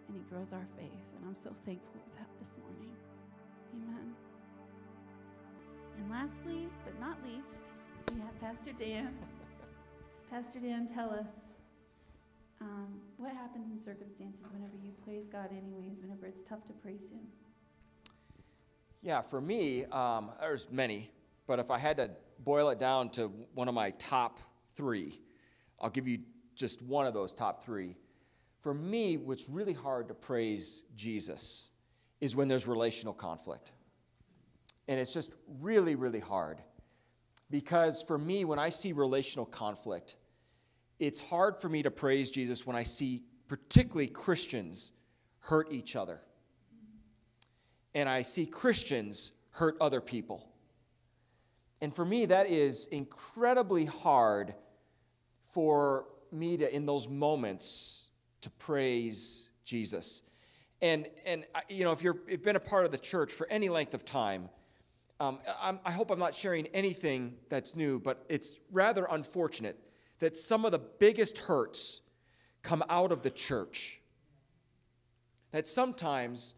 and 0.08 0.16
He 0.16 0.22
grows 0.30 0.52
our 0.52 0.66
faith. 0.76 1.04
And 1.16 1.26
I'm 1.26 1.34
so 1.34 1.54
thankful 1.64 2.00
for 2.00 2.18
that 2.18 2.28
this 2.38 2.58
morning. 2.58 2.96
Amen. 3.74 4.14
And 5.98 6.10
lastly, 6.10 6.68
but 6.84 6.98
not 7.00 7.18
least, 7.24 7.64
we 8.14 8.20
have 8.20 8.40
Pastor 8.40 8.72
Dan. 8.72 9.14
Pastor 10.30 10.60
Dan, 10.60 10.86
tell 10.86 11.10
us 11.10 11.49
um, 12.60 13.00
what 13.16 13.32
happens 13.32 13.70
in 13.70 13.78
circumstances 13.78 14.42
whenever 14.52 14.76
you 14.82 14.92
praise 15.04 15.26
God, 15.26 15.50
anyways, 15.50 15.98
whenever 16.00 16.26
it's 16.26 16.42
tough 16.42 16.64
to 16.66 16.72
praise 16.72 17.08
Him. 17.10 17.20
Yeah, 19.02 19.22
for 19.22 19.40
me, 19.40 19.86
um, 19.86 20.30
there's 20.40 20.70
many, 20.70 21.10
but 21.46 21.58
if 21.58 21.70
I 21.70 21.78
had 21.78 21.96
to 21.96 22.10
boil 22.40 22.68
it 22.68 22.78
down 22.78 23.10
to 23.10 23.28
one 23.54 23.68
of 23.68 23.74
my 23.74 23.90
top 23.92 24.40
three, 24.76 25.20
I'll 25.80 25.90
give 25.90 26.06
you 26.06 26.20
just 26.54 26.82
one 26.82 27.06
of 27.06 27.14
those 27.14 27.32
top 27.32 27.64
three. 27.64 27.96
For 28.60 28.74
me, 28.74 29.16
what's 29.16 29.48
really 29.48 29.72
hard 29.72 30.08
to 30.08 30.14
praise 30.14 30.84
Jesus 30.94 31.70
is 32.20 32.36
when 32.36 32.48
there's 32.48 32.66
relational 32.66 33.14
conflict. 33.14 33.72
And 34.86 35.00
it's 35.00 35.14
just 35.14 35.34
really, 35.60 35.94
really 35.94 36.20
hard. 36.20 36.58
Because 37.50 38.02
for 38.06 38.18
me, 38.18 38.44
when 38.44 38.58
I 38.58 38.68
see 38.68 38.92
relational 38.92 39.46
conflict, 39.46 40.16
it's 41.00 41.20
hard 41.20 41.58
for 41.58 41.68
me 41.68 41.82
to 41.82 41.90
praise 41.90 42.30
Jesus 42.30 42.66
when 42.66 42.76
I 42.76 42.82
see 42.82 43.22
particularly 43.48 44.06
Christians 44.06 44.92
hurt 45.40 45.72
each 45.72 45.96
other. 45.96 46.20
And 47.94 48.08
I 48.08 48.22
see 48.22 48.46
Christians 48.46 49.32
hurt 49.50 49.76
other 49.80 50.00
people. 50.00 50.46
And 51.80 51.92
for 51.92 52.04
me, 52.04 52.26
that 52.26 52.46
is 52.46 52.86
incredibly 52.88 53.86
hard 53.86 54.54
for 55.46 56.06
me 56.30 56.58
to, 56.58 56.72
in 56.72 56.86
those 56.86 57.08
moments, 57.08 58.10
to 58.42 58.50
praise 58.50 59.50
Jesus. 59.64 60.22
And, 60.82 61.08
and 61.24 61.46
you 61.68 61.84
know, 61.84 61.92
if 61.92 62.02
you're, 62.02 62.18
you've 62.28 62.42
been 62.42 62.56
a 62.56 62.60
part 62.60 62.84
of 62.84 62.92
the 62.92 62.98
church 62.98 63.32
for 63.32 63.48
any 63.48 63.68
length 63.68 63.94
of 63.94 64.04
time, 64.04 64.50
um, 65.18 65.38
i 65.84 65.90
hope 65.90 66.10
I'm 66.10 66.18
not 66.18 66.34
sharing 66.34 66.66
anything 66.68 67.36
that's 67.50 67.76
new, 67.76 67.98
but 67.98 68.24
it's 68.28 68.56
rather 68.70 69.06
unfortunate 69.10 69.78
that 70.20 70.36
some 70.36 70.64
of 70.64 70.72
the 70.72 70.78
biggest 70.78 71.38
hurts 71.38 72.00
come 72.62 72.84
out 72.88 73.12
of 73.12 73.22
the 73.22 73.30
church. 73.30 74.00
That 75.52 75.68
sometimes 75.68 76.54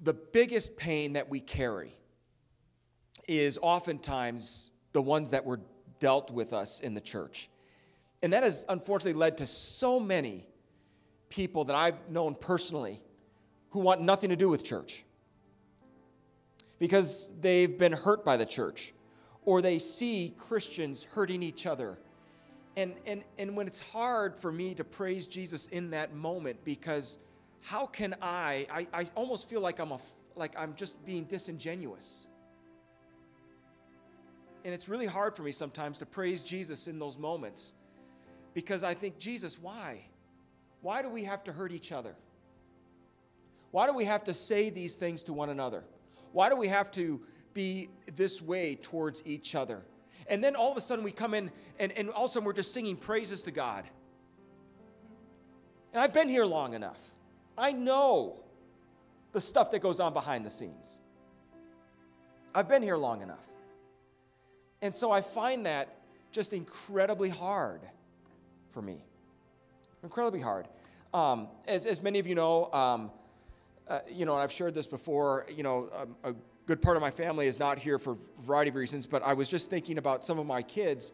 the 0.00 0.14
biggest 0.14 0.76
pain 0.76 1.12
that 1.12 1.28
we 1.28 1.40
carry 1.40 1.92
is 3.28 3.58
oftentimes 3.62 4.70
the 4.92 5.02
ones 5.02 5.30
that 5.30 5.44
were 5.44 5.60
dealt 6.00 6.30
with 6.30 6.52
us 6.52 6.80
in 6.80 6.94
the 6.94 7.00
church. 7.00 7.48
And 8.22 8.32
that 8.32 8.42
has 8.42 8.64
unfortunately 8.68 9.18
led 9.18 9.38
to 9.38 9.46
so 9.46 10.00
many 10.00 10.46
people 11.28 11.64
that 11.64 11.76
I've 11.76 12.08
known 12.08 12.34
personally 12.34 13.00
who 13.70 13.80
want 13.80 14.00
nothing 14.00 14.30
to 14.30 14.36
do 14.36 14.48
with 14.48 14.64
church 14.64 15.04
because 16.78 17.32
they've 17.40 17.78
been 17.78 17.92
hurt 17.92 18.24
by 18.24 18.36
the 18.36 18.44
church 18.44 18.92
or 19.44 19.62
they 19.62 19.78
see 19.78 20.34
Christians 20.38 21.04
hurting 21.04 21.42
each 21.42 21.66
other. 21.66 21.98
And, 22.76 22.94
and, 23.06 23.22
and 23.38 23.54
when 23.56 23.66
it's 23.66 23.80
hard 23.80 24.36
for 24.36 24.50
me 24.50 24.74
to 24.74 24.84
praise 24.84 25.26
Jesus 25.26 25.66
in 25.66 25.90
that 25.90 26.14
moment 26.14 26.64
because 26.64 27.18
how 27.60 27.86
can 27.86 28.14
I, 28.22 28.66
I, 28.72 28.86
I 28.92 29.06
almost 29.14 29.48
feel 29.48 29.60
like 29.60 29.78
I'm, 29.78 29.92
a, 29.92 29.98
like 30.36 30.58
I'm 30.58 30.74
just 30.74 31.04
being 31.04 31.24
disingenuous. 31.24 32.28
And 34.64 34.72
it's 34.72 34.88
really 34.88 35.06
hard 35.06 35.36
for 35.36 35.42
me 35.42 35.52
sometimes 35.52 35.98
to 35.98 36.06
praise 36.06 36.42
Jesus 36.42 36.88
in 36.88 36.98
those 36.98 37.18
moments 37.18 37.74
because 38.54 38.84
I 38.84 38.94
think, 38.94 39.18
Jesus, 39.18 39.58
why? 39.58 40.06
Why 40.80 41.02
do 41.02 41.08
we 41.08 41.24
have 41.24 41.44
to 41.44 41.52
hurt 41.52 41.72
each 41.72 41.92
other? 41.92 42.14
Why 43.70 43.86
do 43.86 43.94
we 43.94 44.04
have 44.04 44.24
to 44.24 44.34
say 44.34 44.70
these 44.70 44.96
things 44.96 45.22
to 45.24 45.32
one 45.32 45.50
another? 45.50 45.84
Why 46.32 46.48
do 46.48 46.56
we 46.56 46.68
have 46.68 46.90
to 46.92 47.20
be 47.54 47.88
this 48.14 48.42
way 48.42 48.76
towards 48.76 49.22
each 49.26 49.54
other? 49.54 49.82
And 50.28 50.42
then 50.42 50.56
all 50.56 50.70
of 50.70 50.76
a 50.76 50.80
sudden 50.80 51.04
we 51.04 51.10
come 51.10 51.34
in 51.34 51.50
and, 51.78 51.92
and 51.92 52.10
all 52.10 52.24
of 52.24 52.30
a 52.30 52.32
sudden 52.32 52.46
we're 52.46 52.52
just 52.52 52.72
singing 52.72 52.96
praises 52.96 53.42
to 53.44 53.50
God. 53.50 53.84
And 55.92 56.02
I've 56.02 56.14
been 56.14 56.28
here 56.28 56.46
long 56.46 56.74
enough. 56.74 57.14
I 57.56 57.72
know 57.72 58.42
the 59.32 59.40
stuff 59.40 59.70
that 59.72 59.80
goes 59.80 60.00
on 60.00 60.12
behind 60.12 60.44
the 60.44 60.50
scenes. 60.50 61.00
I've 62.54 62.68
been 62.68 62.82
here 62.82 62.96
long 62.96 63.22
enough. 63.22 63.46
And 64.80 64.94
so 64.94 65.10
I 65.10 65.20
find 65.20 65.66
that 65.66 65.96
just 66.32 66.52
incredibly 66.52 67.28
hard 67.28 67.80
for 68.70 68.82
me. 68.82 69.04
Incredibly 70.02 70.40
hard. 70.40 70.66
Um, 71.14 71.48
as, 71.68 71.86
as 71.86 72.02
many 72.02 72.18
of 72.18 72.26
you 72.26 72.34
know, 72.34 72.72
um, 72.72 73.10
uh, 73.88 74.00
you 74.10 74.24
know, 74.24 74.34
and 74.34 74.42
I've 74.42 74.52
shared 74.52 74.74
this 74.74 74.86
before, 74.86 75.46
you 75.54 75.62
know, 75.62 75.88
um, 75.94 76.16
a 76.24 76.34
good 76.66 76.80
part 76.80 76.96
of 76.96 77.00
my 77.00 77.10
family 77.10 77.46
is 77.46 77.58
not 77.58 77.78
here 77.78 77.98
for 77.98 78.12
a 78.12 78.42
variety 78.42 78.68
of 78.70 78.76
reasons, 78.76 79.06
but 79.06 79.22
I 79.22 79.34
was 79.34 79.48
just 79.48 79.70
thinking 79.70 79.98
about 79.98 80.24
some 80.24 80.38
of 80.38 80.46
my 80.46 80.62
kids 80.62 81.12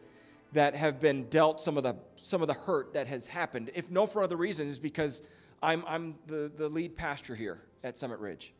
that 0.53 0.75
have 0.75 0.99
been 0.99 1.25
dealt 1.29 1.61
some 1.61 1.77
of 1.77 1.83
the, 1.83 1.95
some 2.15 2.41
of 2.41 2.47
the 2.47 2.53
hurt 2.53 2.93
that 2.93 3.07
has 3.07 3.27
happened, 3.27 3.71
if 3.75 3.91
no 3.91 4.07
for 4.07 4.23
other 4.23 4.35
reasons, 4.35 4.79
because 4.79 5.21
I'm, 5.61 5.83
I'm 5.87 6.15
the, 6.27 6.51
the 6.55 6.69
lead 6.69 6.95
pastor 6.95 7.35
here 7.35 7.61
at 7.83 7.97
Summit 7.97 8.19
Ridge 8.19 8.53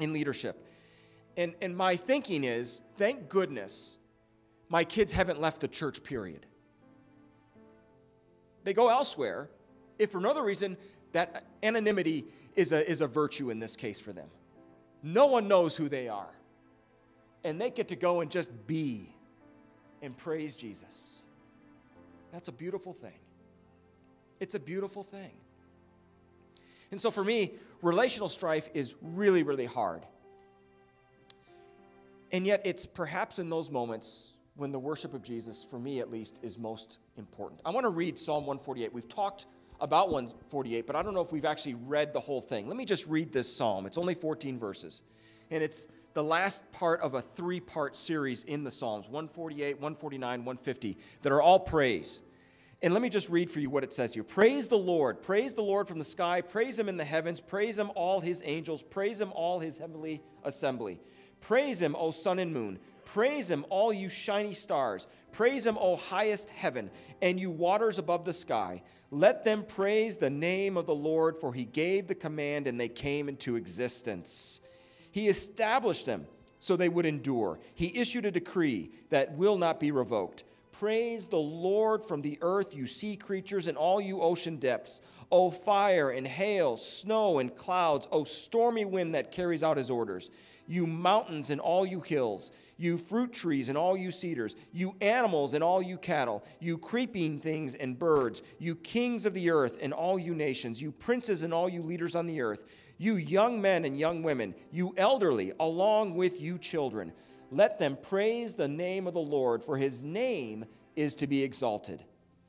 in 0.00 0.12
leadership. 0.12 0.66
And, 1.36 1.54
and 1.60 1.76
my 1.76 1.96
thinking 1.96 2.44
is, 2.44 2.82
thank 2.96 3.28
goodness 3.28 3.98
my 4.68 4.84
kids 4.84 5.12
haven't 5.12 5.40
left 5.40 5.60
the 5.60 5.68
church, 5.68 6.02
period. 6.02 6.46
They 8.62 8.72
go 8.72 8.88
elsewhere, 8.88 9.50
if 9.98 10.12
for 10.12 10.18
another 10.18 10.42
reason, 10.42 10.76
that 11.12 11.44
anonymity 11.62 12.24
is 12.56 12.72
a, 12.72 12.88
is 12.88 13.00
a 13.00 13.06
virtue 13.06 13.50
in 13.50 13.58
this 13.58 13.76
case 13.76 14.00
for 14.00 14.12
them. 14.12 14.28
No 15.06 15.26
one 15.26 15.48
knows 15.48 15.76
who 15.76 15.90
they 15.90 16.08
are. 16.08 16.30
And 17.44 17.60
they 17.60 17.68
get 17.68 17.88
to 17.88 17.96
go 17.96 18.22
and 18.22 18.30
just 18.30 18.66
be 18.66 19.14
and 20.00 20.16
praise 20.16 20.56
Jesus. 20.56 21.24
That's 22.32 22.48
a 22.48 22.52
beautiful 22.52 22.94
thing. 22.94 23.18
It's 24.40 24.54
a 24.54 24.58
beautiful 24.58 25.04
thing. 25.04 25.32
And 26.90 26.98
so 26.98 27.10
for 27.10 27.22
me, 27.22 27.52
relational 27.82 28.30
strife 28.30 28.70
is 28.72 28.96
really, 29.02 29.42
really 29.42 29.66
hard. 29.66 30.06
And 32.32 32.46
yet, 32.46 32.62
it's 32.64 32.86
perhaps 32.86 33.38
in 33.38 33.50
those 33.50 33.70
moments 33.70 34.32
when 34.56 34.72
the 34.72 34.78
worship 34.78 35.12
of 35.12 35.22
Jesus, 35.22 35.62
for 35.62 35.78
me 35.78 36.00
at 36.00 36.10
least, 36.10 36.40
is 36.42 36.58
most 36.58 36.98
important. 37.18 37.60
I 37.64 37.70
want 37.70 37.84
to 37.84 37.90
read 37.90 38.18
Psalm 38.18 38.46
148. 38.46 38.92
We've 38.92 39.08
talked 39.08 39.46
about 39.80 40.10
148, 40.10 40.86
but 40.86 40.96
I 40.96 41.02
don't 41.02 41.14
know 41.14 41.20
if 41.20 41.32
we've 41.32 41.44
actually 41.44 41.74
read 41.74 42.12
the 42.12 42.20
whole 42.20 42.40
thing. 42.40 42.68
Let 42.68 42.76
me 42.76 42.84
just 42.84 43.06
read 43.06 43.32
this 43.32 43.54
psalm. 43.54 43.86
It's 43.86 43.98
only 43.98 44.14
14 44.14 44.58
verses, 44.58 45.02
and 45.50 45.62
it's 45.62 45.88
the 46.14 46.24
last 46.24 46.70
part 46.72 47.00
of 47.00 47.14
a 47.14 47.20
three 47.20 47.60
part 47.60 47.96
series 47.96 48.44
in 48.44 48.64
the 48.64 48.70
Psalms 48.70 49.06
148, 49.06 49.74
149, 49.74 50.30
150 50.44 50.96
that 51.22 51.32
are 51.32 51.42
all 51.42 51.58
praise. 51.58 52.22
And 52.82 52.92
let 52.92 53.02
me 53.02 53.08
just 53.08 53.30
read 53.30 53.50
for 53.50 53.60
you 53.60 53.70
what 53.70 53.82
it 53.82 53.92
says 53.92 54.14
here. 54.14 54.22
Praise 54.22 54.68
the 54.68 54.78
Lord. 54.78 55.22
Praise 55.22 55.54
the 55.54 55.62
Lord 55.62 55.88
from 55.88 55.98
the 55.98 56.04
sky. 56.04 56.40
Praise 56.40 56.78
him 56.78 56.88
in 56.88 56.96
the 56.96 57.04
heavens. 57.04 57.40
Praise 57.40 57.78
him, 57.78 57.90
all 57.94 58.20
his 58.20 58.42
angels. 58.44 58.82
Praise 58.82 59.20
him, 59.20 59.32
all 59.32 59.58
his 59.58 59.78
heavenly 59.78 60.22
assembly. 60.44 61.00
Praise 61.40 61.80
him, 61.80 61.96
O 61.98 62.10
sun 62.10 62.38
and 62.38 62.52
moon. 62.52 62.78
Praise 63.04 63.50
him, 63.50 63.64
all 63.70 63.92
you 63.92 64.08
shiny 64.08 64.54
stars. 64.54 65.06
Praise 65.32 65.66
him, 65.66 65.76
O 65.78 65.96
highest 65.96 66.50
heaven, 66.50 66.90
and 67.22 67.38
you 67.38 67.50
waters 67.50 67.98
above 67.98 68.24
the 68.24 68.32
sky. 68.32 68.82
Let 69.10 69.44
them 69.44 69.62
praise 69.62 70.18
the 70.18 70.30
name 70.30 70.76
of 70.76 70.86
the 70.86 70.94
Lord, 70.94 71.38
for 71.38 71.52
he 71.52 71.64
gave 71.64 72.06
the 72.06 72.14
command 72.14 72.66
and 72.66 72.80
they 72.80 72.88
came 72.88 73.28
into 73.28 73.56
existence. 73.56 74.60
He 75.12 75.28
established 75.28 76.06
them 76.06 76.26
so 76.58 76.76
they 76.76 76.88
would 76.88 77.06
endure. 77.06 77.60
He 77.74 77.96
issued 77.98 78.26
a 78.26 78.30
decree 78.30 78.90
that 79.10 79.32
will 79.34 79.58
not 79.58 79.78
be 79.78 79.90
revoked. 79.90 80.44
Praise 80.72 81.28
the 81.28 81.36
Lord 81.36 82.02
from 82.02 82.20
the 82.20 82.36
earth, 82.40 82.74
you 82.74 82.86
sea 82.86 83.14
creatures, 83.16 83.68
and 83.68 83.76
all 83.76 84.00
you 84.00 84.20
ocean 84.20 84.56
depths. 84.56 85.02
O 85.30 85.50
fire 85.50 86.10
and 86.10 86.26
hail, 86.26 86.76
snow 86.76 87.38
and 87.38 87.54
clouds, 87.54 88.08
O 88.10 88.24
stormy 88.24 88.84
wind 88.84 89.14
that 89.14 89.30
carries 89.30 89.62
out 89.62 89.76
his 89.76 89.90
orders. 89.90 90.32
You 90.66 90.86
mountains 90.86 91.50
and 91.50 91.60
all 91.60 91.86
you 91.86 92.00
hills, 92.00 92.50
you 92.76 92.98
fruit 92.98 93.32
trees 93.32 93.68
and 93.68 93.78
all 93.78 93.96
you 93.96 94.10
cedars, 94.10 94.56
you 94.72 94.96
animals 95.00 95.54
and 95.54 95.62
all 95.62 95.80
you 95.80 95.96
cattle, 95.96 96.44
you 96.60 96.76
creeping 96.78 97.38
things 97.40 97.74
and 97.74 97.98
birds, 97.98 98.42
you 98.58 98.74
kings 98.76 99.26
of 99.26 99.34
the 99.34 99.50
earth 99.50 99.78
and 99.80 99.92
all 99.92 100.18
you 100.18 100.34
nations, 100.34 100.82
you 100.82 100.92
princes 100.92 101.42
and 101.42 101.54
all 101.54 101.68
you 101.68 101.82
leaders 101.82 102.14
on 102.14 102.26
the 102.26 102.40
earth, 102.40 102.64
you 102.98 103.14
young 103.16 103.60
men 103.60 103.84
and 103.84 103.98
young 103.98 104.22
women, 104.22 104.54
you 104.70 104.94
elderly, 104.96 105.52
along 105.60 106.14
with 106.14 106.40
you 106.40 106.58
children. 106.58 107.12
Let 107.50 107.78
them 107.78 107.96
praise 108.00 108.56
the 108.56 108.68
name 108.68 109.06
of 109.06 109.14
the 109.14 109.20
Lord, 109.20 109.62
for 109.62 109.76
his 109.76 110.02
name 110.02 110.64
is 110.96 111.14
to 111.16 111.26
be 111.26 111.42
exalted. 111.42 112.04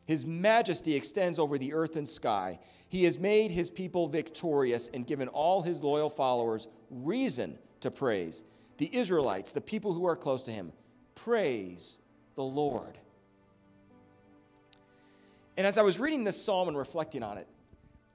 His 0.06 0.26
majesty 0.26 0.96
extends 0.96 1.40
over 1.40 1.58
the 1.58 1.74
earth 1.74 1.96
and 1.96 2.08
sky. 2.08 2.60
He 2.90 3.06
has 3.06 3.20
made 3.20 3.52
his 3.52 3.70
people 3.70 4.08
victorious 4.08 4.88
and 4.94 5.06
given 5.06 5.28
all 5.30 5.64
his 5.64 5.84
loyal 5.84 6.10
followers 6.10 6.68
reason 6.92 7.58
to 7.82 7.90
praise. 7.90 8.44
The 8.78 8.96
Israelites, 8.96 9.52
the 9.52 9.62
people 9.62 9.94
who 9.94 10.06
are 10.06 10.16
close 10.16 10.44
to 10.44 10.52
him, 10.52 10.72
praise 11.16 12.00
the 12.36 12.44
Lord. 12.44 12.98
And 15.58 15.66
as 15.66 15.78
I 15.78 15.84
was 15.84 16.00
reading 16.00 16.24
this 16.24 16.42
psalm 16.42 16.68
and 16.68 16.78
reflecting 16.78 17.24
on 17.24 17.38
it, 17.38 17.48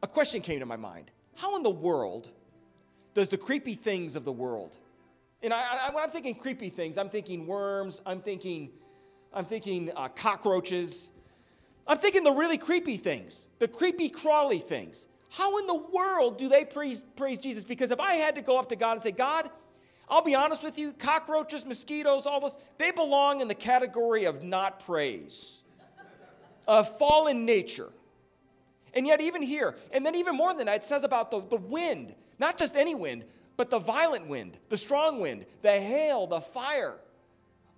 a 0.03 0.07
question 0.07 0.42
came 0.42 0.61
to 0.61 0.66
my 0.66 0.77
mind 0.77 1.11
How 1.37 1.57
in 1.57 1.62
the 1.62 1.70
world 1.70 2.31
does 3.14 3.29
the 3.29 3.38
creepy 3.38 3.75
things 3.75 4.16
of 4.16 4.25
the 4.25 4.33
world, 4.33 4.77
and 5.42 5.53
I, 5.53 5.88
I, 5.88 5.94
when 5.94 6.05
I'm 6.05 6.11
thinking 6.11 6.35
creepy 6.35 6.68
things, 6.68 6.99
I'm 6.99 7.09
thinking 7.09 7.46
worms, 7.46 8.03
I'm 8.05 8.20
thinking, 8.20 8.70
I'm 9.33 9.44
thinking 9.44 9.90
uh, 9.96 10.09
cockroaches, 10.09 11.11
I'm 11.87 11.99
thinking 11.99 12.25
the 12.25 12.33
really 12.33 12.59
creepy 12.59 12.99
things, 12.99 13.49
the 13.59 13.68
creepy 13.68 14.11
crawly 14.11 14.59
things. 14.59 15.07
How 15.31 15.59
in 15.59 15.66
the 15.66 15.77
world 15.77 16.38
do 16.38 16.49
they 16.49 16.64
praise, 16.64 17.03
praise 17.16 17.38
Jesus? 17.38 17.64
Because 17.64 17.90
if 17.90 18.01
I 18.01 18.14
had 18.14 18.35
to 18.35 18.42
go 18.42 18.59
up 18.59 18.68
to 18.70 18.77
God 18.77 18.92
and 18.92 19.03
say, 19.03 19.12
God, 19.12 19.49
I'll 20.11 20.23
be 20.23 20.35
honest 20.35 20.64
with 20.64 20.79
you, 20.79 20.92
cockroaches, 20.92 21.64
mosquitoes, 21.64 22.27
all 22.27 22.40
those, 22.40 22.59
they 22.79 22.90
belong 22.90 23.40
in 23.40 23.49
the 23.49 23.55
category 23.55 24.25
of 24.25 24.42
not 24.42 24.85
praise, 24.85 25.62
of 26.66 26.99
fallen 26.99 27.46
nature. 27.46 27.88
And 28.92 29.07
yet, 29.07 29.20
even 29.20 29.40
here, 29.40 29.77
and 29.92 30.05
then 30.05 30.16
even 30.16 30.37
more 30.37 30.53
than 30.53 30.66
that, 30.66 30.77
it 30.77 30.85
says 30.85 31.05
about 31.05 31.31
the, 31.31 31.40
the 31.49 31.57
wind, 31.57 32.12
not 32.40 32.59
just 32.59 32.75
any 32.75 32.96
wind, 32.96 33.25
but 33.57 33.70
the 33.70 33.79
violent 33.79 34.27
wind, 34.27 34.57
the 34.68 34.77
strong 34.77 35.20
wind, 35.20 35.46
the 35.62 35.81
hail, 35.81 36.27
the 36.27 36.40
fire, 36.40 36.96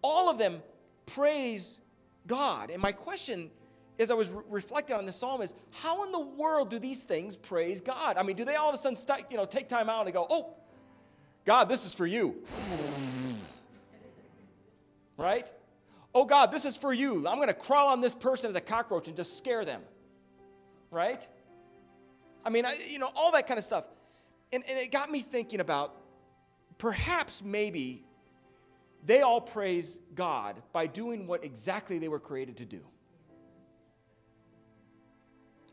all 0.01 0.31
of 0.31 0.38
them 0.38 0.62
praise 1.05 1.81
God. 2.27 2.71
And 2.71 2.81
my 2.81 2.92
question, 2.92 3.51
as 3.99 4.11
I 4.11 4.14
was 4.14 4.31
re- 4.31 4.42
reflecting 4.49 4.97
on 4.97 5.05
this 5.05 5.16
psalm, 5.16 5.42
is 5.42 5.55
how 5.73 6.05
in 6.05 6.12
the 6.12 6.21
world 6.21 6.71
do 6.71 6.79
these 6.79 7.05
things 7.05 7.37
praise 7.37 7.81
God? 7.81 8.16
I 8.16 8.23
mean, 8.23 8.37
do 8.37 8.45
they 8.45 8.55
all 8.55 8.71
of 8.71 8.75
a 8.75 8.79
sudden 8.79 8.97
you 9.31 9.37
know, 9.37 9.45
take 9.45 9.68
time 9.68 9.90
out 9.90 10.07
and 10.07 10.14
go, 10.14 10.27
oh, 10.31 10.55
God, 11.44 11.68
this 11.68 11.85
is 11.85 11.92
for 11.92 12.07
you. 12.07 12.37
right? 15.16 15.50
Oh, 16.14 16.24
God, 16.24 16.52
this 16.52 16.64
is 16.64 16.76
for 16.76 16.92
you. 16.92 17.26
I'm 17.26 17.37
going 17.37 17.48
to 17.48 17.55
crawl 17.55 17.88
on 17.88 18.00
this 18.00 18.14
person 18.14 18.50
as 18.50 18.57
a 18.57 18.61
cockroach 18.61 19.09
and 19.09 19.16
just 19.16 19.38
scare 19.38 19.64
them. 19.64 19.83
Right? 20.90 21.26
I 22.44 22.50
mean, 22.50 22.66
I, 22.66 22.76
you 22.90 22.98
know, 22.98 23.11
all 23.14 23.33
that 23.33 23.46
kind 23.46 23.59
of 23.59 23.64
stuff. 23.64 23.87
And, 24.52 24.62
and 24.68 24.78
it 24.78 24.92
got 24.92 25.11
me 25.11 25.20
thinking 25.20 25.61
about 25.61 25.94
perhaps 26.78 27.42
maybe 27.42 28.05
they 29.05 29.22
all 29.22 29.40
praise 29.40 30.00
God 30.14 30.62
by 30.72 30.87
doing 30.87 31.26
what 31.26 31.44
exactly 31.44 31.98
they 31.98 32.09
were 32.09 32.20
created 32.20 32.59
to 32.59 32.64
do. 32.64 32.81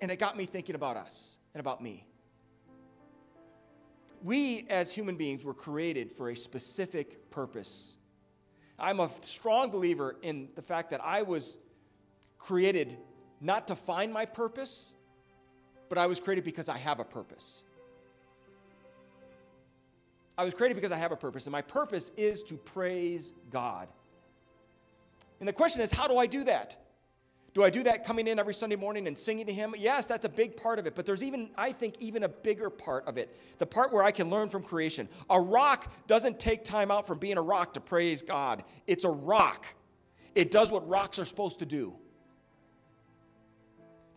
And 0.02 0.10
it 0.10 0.18
got 0.18 0.38
me 0.38 0.46
thinking 0.46 0.76
about 0.76 0.98
us 0.98 1.40
and 1.54 1.60
about 1.60 1.84
me. 1.84 2.06
We 4.24 4.66
as 4.70 4.92
human 4.92 5.16
beings 5.16 5.46
were 5.46 5.54
created 5.54 6.12
for 6.12 6.30
a 6.30 6.36
specific 6.36 7.30
purpose. 7.30 7.98
I'm 8.78 9.00
a 9.00 9.10
strong 9.22 9.72
believer 9.72 10.16
in 10.22 10.50
the 10.56 10.62
fact 10.62 10.92
that 10.92 11.04
I 11.04 11.24
was 11.24 11.58
created 12.38 12.98
not 13.42 13.68
to 13.68 13.76
find 13.76 14.14
my 14.14 14.26
purpose, 14.26 14.96
but 15.90 15.98
I 15.98 16.08
was 16.08 16.20
created 16.20 16.44
because 16.44 16.70
I 16.70 16.78
have 16.78 17.00
a 17.00 17.06
purpose. 17.06 17.64
I 20.38 20.46
was 20.46 20.54
created 20.54 20.76
because 20.76 20.94
I 20.94 20.98
have 20.98 21.12
a 21.12 21.18
purpose, 21.18 21.46
and 21.48 21.52
my 21.52 21.62
purpose 21.62 22.14
is 22.16 22.44
to 22.44 22.56
praise 22.56 23.34
God. 23.50 23.90
And 25.40 25.48
the 25.48 25.54
question 25.54 25.82
is, 25.82 25.92
how 25.92 26.08
do 26.08 26.18
I 26.18 26.28
do 26.28 26.46
that? 26.46 26.78
Do 27.54 27.64
I 27.64 27.70
do 27.70 27.84
that 27.84 28.04
coming 28.04 28.28
in 28.28 28.38
every 28.40 28.54
Sunday 28.54 28.76
morning 28.76 29.08
and 29.08 29.18
singing 29.18 29.46
to 29.48 29.54
Him? 29.54 29.74
Yes, 29.78 30.08
that's 30.08 30.26
a 30.26 30.30
big 30.30 30.56
part 30.56 30.80
of 30.80 30.86
it, 30.86 30.96
but 30.96 31.06
there's 31.06 31.24
even, 31.24 31.50
I 31.58 31.72
think, 31.72 31.96
even 32.00 32.24
a 32.24 32.30
bigger 32.30 32.70
part 32.70 33.08
of 33.08 33.18
it 33.18 33.36
the 33.58 33.66
part 33.66 33.92
where 33.92 34.04
I 34.04 34.12
can 34.12 34.30
learn 34.30 34.50
from 34.50 34.64
creation. 34.64 35.10
A 35.30 35.40
rock 35.40 35.92
doesn't 36.08 36.40
take 36.40 36.64
time 36.64 36.92
out 36.92 37.08
from 37.08 37.18
being 37.18 37.38
a 37.38 37.42
rock 37.42 37.74
to 37.74 37.80
praise 37.80 38.22
God, 38.22 38.64
it's 38.88 39.04
a 39.04 39.10
rock. 39.10 39.66
It 40.36 40.52
does 40.52 40.72
what 40.72 40.88
rocks 40.88 41.18
are 41.20 41.26
supposed 41.26 41.60
to 41.60 41.66
do. 41.66 41.96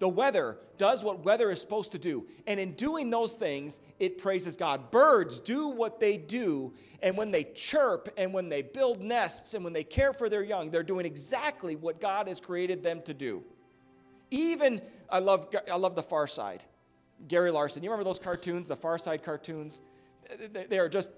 The 0.03 0.09
weather 0.09 0.59
does 0.79 1.05
what 1.05 1.25
weather 1.25 1.49
is 1.53 1.61
supposed 1.61 1.93
to 1.93 1.99
do. 1.99 2.27
And 2.49 2.59
in 2.59 2.73
doing 2.73 3.09
those 3.09 3.35
things, 3.35 3.79
it 4.01 4.19
praises 4.19 4.57
God. 4.57 4.91
Birds 4.91 5.39
do 5.39 5.69
what 5.69 6.01
they 6.01 6.19
do. 6.19 6.73
And 7.05 7.17
when 7.17 7.31
they 7.31 7.45
chirp 7.45 8.09
and 8.17 8.35
when 8.35 8.49
they 8.49 8.63
build 8.63 9.01
nests 9.01 9.55
and 9.55 9.63
when 9.63 9.73
they 9.73 9.85
care 9.85 10.13
for 10.13 10.29
their 10.29 10.43
young, 10.43 10.71
they're 10.71 10.83
doing 10.83 11.07
exactly 11.07 11.77
what 11.77 12.01
God 12.01 12.27
has 12.27 12.41
created 12.41 12.83
them 12.83 13.01
to 13.03 13.15
do. 13.15 13.45
Even, 14.33 14.83
I 15.09 15.21
love, 15.21 15.47
I 15.71 15.77
love 15.77 15.95
The 15.95 16.03
Far 16.03 16.27
Side. 16.27 16.65
Gary 17.29 17.53
Larson. 17.53 17.85
You 17.85 17.91
remember 17.91 18.03
those 18.03 18.19
cartoons, 18.19 18.67
the 18.67 18.75
Far 18.75 18.99
Side 18.99 19.23
cartoons? 19.23 19.83
They 20.69 20.81
are 20.81 20.89
just 20.89 21.13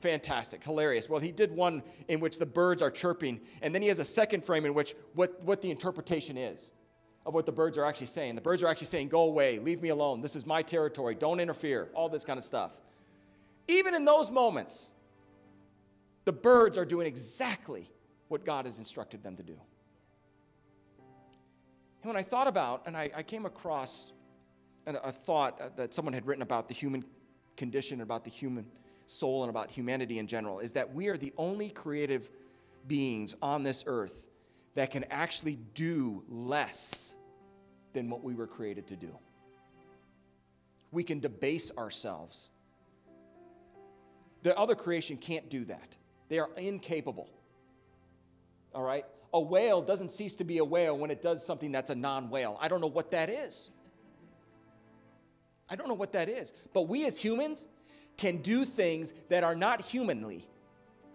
fantastic, 0.00 0.64
hilarious. 0.64 1.08
Well, 1.08 1.20
he 1.20 1.30
did 1.30 1.52
one 1.52 1.84
in 2.08 2.18
which 2.18 2.40
the 2.40 2.46
birds 2.46 2.82
are 2.82 2.90
chirping, 2.90 3.40
and 3.62 3.72
then 3.72 3.80
he 3.80 3.86
has 3.86 4.00
a 4.00 4.04
second 4.04 4.44
frame 4.44 4.66
in 4.66 4.74
which 4.74 4.96
what, 5.14 5.40
what 5.44 5.62
the 5.62 5.70
interpretation 5.70 6.36
is 6.36 6.72
of 7.28 7.34
what 7.34 7.44
the 7.44 7.52
birds 7.52 7.76
are 7.76 7.84
actually 7.84 8.06
saying. 8.06 8.34
The 8.36 8.40
birds 8.40 8.62
are 8.62 8.68
actually 8.68 8.86
saying, 8.86 9.08
Go 9.08 9.24
away, 9.24 9.58
leave 9.58 9.82
me 9.82 9.90
alone, 9.90 10.22
this 10.22 10.34
is 10.34 10.46
my 10.46 10.62
territory, 10.62 11.14
don't 11.14 11.40
interfere, 11.40 11.90
all 11.92 12.08
this 12.08 12.24
kind 12.24 12.38
of 12.38 12.42
stuff. 12.42 12.80
Even 13.68 13.94
in 13.94 14.06
those 14.06 14.30
moments, 14.30 14.94
the 16.24 16.32
birds 16.32 16.78
are 16.78 16.86
doing 16.86 17.06
exactly 17.06 17.90
what 18.28 18.46
God 18.46 18.64
has 18.64 18.78
instructed 18.78 19.22
them 19.22 19.36
to 19.36 19.42
do. 19.42 19.58
And 22.02 22.10
when 22.10 22.16
I 22.16 22.22
thought 22.22 22.48
about, 22.48 22.84
and 22.86 22.96
I, 22.96 23.10
I 23.14 23.22
came 23.22 23.44
across 23.44 24.12
a, 24.86 24.94
a 24.94 25.12
thought 25.12 25.60
uh, 25.60 25.68
that 25.76 25.92
someone 25.92 26.14
had 26.14 26.26
written 26.26 26.42
about 26.42 26.66
the 26.66 26.72
human 26.72 27.04
condition, 27.58 28.00
about 28.00 28.24
the 28.24 28.30
human 28.30 28.64
soul, 29.04 29.42
and 29.42 29.50
about 29.50 29.70
humanity 29.70 30.18
in 30.18 30.26
general, 30.26 30.60
is 30.60 30.72
that 30.72 30.94
we 30.94 31.08
are 31.08 31.18
the 31.18 31.34
only 31.36 31.68
creative 31.68 32.30
beings 32.86 33.36
on 33.42 33.64
this 33.64 33.84
earth 33.86 34.30
that 34.76 34.90
can 34.90 35.04
actually 35.10 35.58
do 35.74 36.24
less 36.26 37.14
than 37.98 38.08
what 38.08 38.22
we 38.22 38.32
were 38.32 38.46
created 38.46 38.86
to 38.86 38.94
do. 38.94 39.18
We 40.92 41.02
can 41.02 41.18
debase 41.18 41.72
ourselves. 41.76 42.52
The 44.42 44.56
other 44.56 44.76
creation 44.76 45.16
can't 45.16 45.50
do 45.50 45.64
that, 45.64 45.96
they 46.28 46.38
are 46.38 46.48
incapable. 46.56 47.28
All 48.72 48.84
right? 48.84 49.04
A 49.34 49.40
whale 49.40 49.82
doesn't 49.82 50.10
cease 50.10 50.36
to 50.36 50.44
be 50.44 50.58
a 50.58 50.64
whale 50.64 50.96
when 50.96 51.10
it 51.10 51.20
does 51.20 51.44
something 51.44 51.72
that's 51.72 51.90
a 51.90 51.94
non 51.94 52.30
whale. 52.30 52.56
I 52.60 52.68
don't 52.68 52.80
know 52.80 52.86
what 52.86 53.10
that 53.10 53.28
is. 53.28 53.70
I 55.68 55.74
don't 55.74 55.88
know 55.88 55.94
what 55.94 56.12
that 56.12 56.28
is. 56.28 56.52
But 56.72 56.82
we 56.82 57.04
as 57.04 57.18
humans 57.18 57.68
can 58.16 58.38
do 58.38 58.64
things 58.64 59.12
that 59.28 59.42
are 59.42 59.56
not 59.56 59.82
humanly 59.82 60.46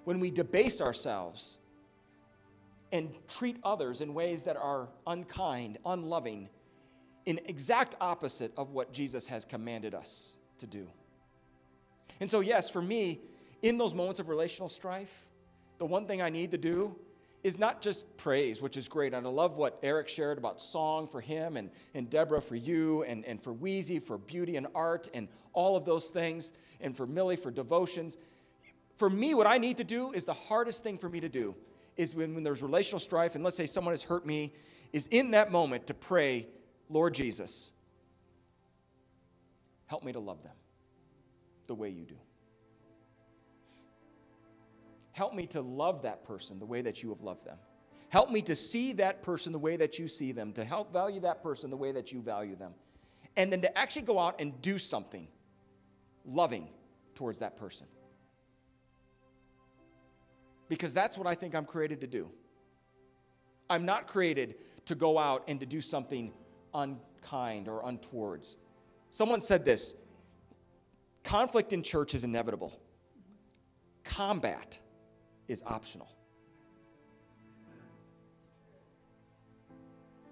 when 0.04 0.20
we 0.20 0.30
debase 0.30 0.82
ourselves 0.82 1.60
and 2.92 3.10
treat 3.28 3.58
others 3.64 4.02
in 4.02 4.14
ways 4.14 4.44
that 4.44 4.58
are 4.58 4.90
unkind, 5.08 5.80
unloving, 5.86 6.50
in 7.26 7.40
exact 7.46 7.96
opposite 8.02 8.52
of 8.58 8.72
what 8.72 8.92
Jesus 8.92 9.28
has 9.28 9.46
commanded 9.46 9.94
us 9.94 10.38
to 10.60 10.68
do. 10.68 10.88
And 12.20 12.30
so, 12.30 12.42
yes, 12.42 12.70
for 12.70 12.82
me, 12.82 13.22
in 13.62 13.78
those 13.78 13.94
moments 13.94 14.20
of 14.20 14.30
relational 14.30 14.70
strife, 14.70 15.30
the 15.78 15.86
one 15.86 16.06
thing 16.06 16.22
I 16.22 16.30
need 16.30 16.52
to 16.52 16.58
do 16.58 16.96
is 17.44 17.60
not 17.60 17.82
just 17.82 18.16
praise, 18.18 18.62
which 18.62 18.78
is 18.78 18.88
great. 18.88 19.14
And 19.14 19.28
I 19.28 19.30
love 19.30 19.58
what 19.58 19.78
Eric 19.84 20.08
shared 20.08 20.38
about 20.38 20.62
song 20.62 21.08
for 21.08 21.20
him 21.20 21.58
and, 21.58 21.70
and 21.94 22.10
Deborah 22.10 22.42
for 22.42 22.56
you 22.56 23.04
and, 23.04 23.26
and 23.26 23.42
for 23.42 23.52
Wheezy 23.52 24.00
for 24.00 24.18
beauty 24.18 24.56
and 24.56 24.68
art 24.74 25.10
and 25.14 25.28
all 25.52 25.76
of 25.76 25.84
those 25.84 26.10
things, 26.10 26.54
and 26.80 26.96
for 26.96 27.06
Millie 27.06 27.36
for 27.36 27.52
devotions. 27.52 28.18
For 28.96 29.10
me, 29.10 29.34
what 29.34 29.48
I 29.48 29.58
need 29.58 29.78
to 29.78 29.84
do 29.84 30.12
is 30.12 30.26
the 30.26 30.34
hardest 30.34 30.84
thing 30.84 30.98
for 30.98 31.10
me 31.10 31.20
to 31.20 31.30
do 31.30 31.56
is 31.98 32.16
when, 32.16 32.34
when 32.34 32.44
there's 32.44 32.64
relational 32.64 33.00
strife, 33.00 33.36
and 33.36 33.44
let's 33.44 33.58
say 33.58 33.66
someone 33.66 33.92
has 33.92 34.04
hurt 34.04 34.26
me, 34.26 34.54
is 34.94 35.08
in 35.08 35.32
that 35.32 35.52
moment 35.52 35.88
to 35.88 35.94
pray 35.94 36.48
Lord 36.94 37.16
Jesus, 37.16 37.72
help 39.88 40.04
me 40.04 40.14
to 40.14 40.20
love 40.20 40.44
them 40.44 40.54
the 41.66 41.74
way 41.74 41.90
you 41.90 42.06
do. 42.06 42.18
Help 45.12 45.34
me 45.34 45.48
to 45.48 45.62
love 45.62 46.04
that 46.04 46.24
person 46.24 46.60
the 46.60 46.66
way 46.66 46.82
that 46.82 47.02
you 47.02 47.10
have 47.10 47.22
loved 47.22 47.46
them. 47.46 47.58
Help 48.10 48.30
me 48.30 48.44
to 48.44 48.56
see 48.56 48.94
that 48.94 49.24
person 49.24 49.52
the 49.52 49.60
way 49.60 49.76
that 49.76 49.98
you 49.98 50.08
see 50.08 50.32
them, 50.32 50.54
to 50.54 50.64
help 50.64 50.94
value 50.94 51.22
that 51.22 51.42
person 51.42 51.72
the 51.72 51.78
way 51.78 51.92
that 51.92 52.12
you 52.12 52.22
value 52.22 52.56
them. 52.56 52.74
And 53.36 53.52
then 53.52 53.62
to 53.62 53.76
actually 53.76 54.04
go 54.04 54.20
out 54.20 54.40
and 54.40 54.62
do 54.62 54.78
something 54.78 55.28
loving 56.26 56.70
towards 57.16 57.40
that 57.40 57.58
person. 57.58 57.88
Because 60.70 60.94
that's 60.94 61.18
what 61.18 61.26
I 61.26 61.34
think 61.34 61.56
I'm 61.56 61.66
created 61.66 62.02
to 62.02 62.08
do. 62.08 62.30
I'm 63.68 63.86
not 63.86 64.08
created 64.08 64.56
to 64.86 64.96
go 64.96 65.18
out 65.18 65.46
and 65.48 65.60
to 65.60 65.66
do 65.66 65.82
something 65.82 66.32
unkind 66.74 67.68
or 67.68 67.86
untowards. 67.86 68.58
Someone 69.10 69.42
said 69.42 69.66
this 69.66 69.96
conflict 71.24 71.74
in 71.74 71.84
church 71.84 72.14
is 72.14 72.24
inevitable, 72.24 72.80
combat 74.04 74.80
is 75.48 75.64
optional. 75.66 76.10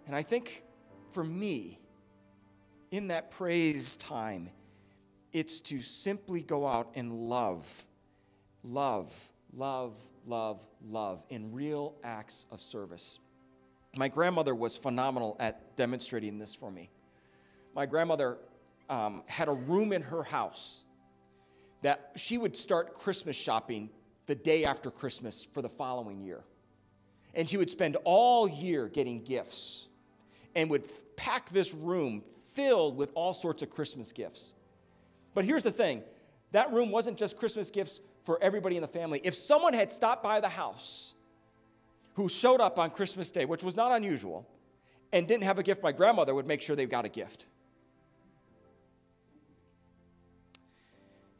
And 0.08 0.15
I 0.15 0.23
think 0.23 0.63
for 1.12 1.23
me, 1.23 1.80
in 2.91 3.08
that 3.08 3.32
praise 3.32 3.95
time, 3.95 4.49
it's 5.32 5.62
to 5.62 5.80
simply 5.80 6.41
go 6.41 6.67
out 6.67 6.91
and 6.95 7.12
love, 7.12 7.88
love, 8.63 9.32
love, 9.54 9.97
love, 10.25 10.65
love 10.86 11.23
in 11.30 11.54
real 11.54 11.95
acts 12.04 12.45
of 12.51 12.62
service. 12.62 13.19
My 13.95 14.08
grandmother 14.08 14.56
was 14.56 14.77
phenomenal 14.77 15.36
at 15.39 15.75
demonstrating 15.75 16.39
this 16.39 16.56
for 16.56 16.71
me. 16.71 16.89
My 17.75 17.86
grandmother 17.86 18.38
um, 18.89 19.23
had 19.25 19.47
a 19.49 19.54
room 19.54 19.91
in 19.91 20.01
her 20.04 20.23
house 20.23 20.86
that 21.82 22.12
she 22.15 22.38
would 22.38 22.56
start 22.56 22.93
Christmas 22.93 23.36
shopping 23.36 23.89
the 24.27 24.36
day 24.36 24.63
after 24.65 24.91
Christmas 24.91 25.43
for 25.43 25.62
the 25.62 25.69
following 25.69 26.21
year. 26.21 26.41
And 27.34 27.49
she 27.49 27.58
would 27.58 27.69
spend 27.69 27.97
all 28.04 28.47
year 28.47 28.88
getting 28.88 29.23
gifts 29.23 29.88
and 30.56 30.69
would 30.69 30.86
pack 31.15 31.49
this 31.49 31.73
room 31.73 32.21
filled 32.54 32.97
with 32.97 33.12
all 33.15 33.34
sorts 33.34 33.62
of 33.62 33.69
Christmas 33.69 34.12
gifts. 34.12 34.54
But 35.34 35.45
here's 35.45 35.63
the 35.63 35.71
thing 35.71 36.04
that 36.51 36.71
room 36.71 36.91
wasn't 36.91 37.17
just 37.17 37.38
Christmas 37.38 37.71
gifts 37.71 38.01
for 38.23 38.41
everybody 38.41 38.75
in 38.75 38.82
the 38.82 38.88
family. 38.88 39.21
If 39.23 39.34
someone 39.34 39.73
had 39.73 39.91
stopped 39.91 40.23
by 40.23 40.39
the 40.39 40.49
house 40.49 41.15
who 42.21 42.29
showed 42.29 42.62
up 42.62 42.77
on 42.77 42.91
Christmas 42.91 43.31
Day, 43.31 43.45
which 43.45 43.63
was 43.63 43.75
not 43.75 43.91
unusual, 43.91 44.47
and 45.12 45.27
didn't 45.27 45.41
have 45.41 45.57
a 45.57 45.63
gift, 45.63 45.81
my 45.81 45.91
grandmother 45.91 46.36
would 46.36 46.45
make 46.45 46.62
sure 46.62 46.75
they 46.75 46.86
got 46.86 47.03
a 47.03 47.10
gift. 47.10 47.47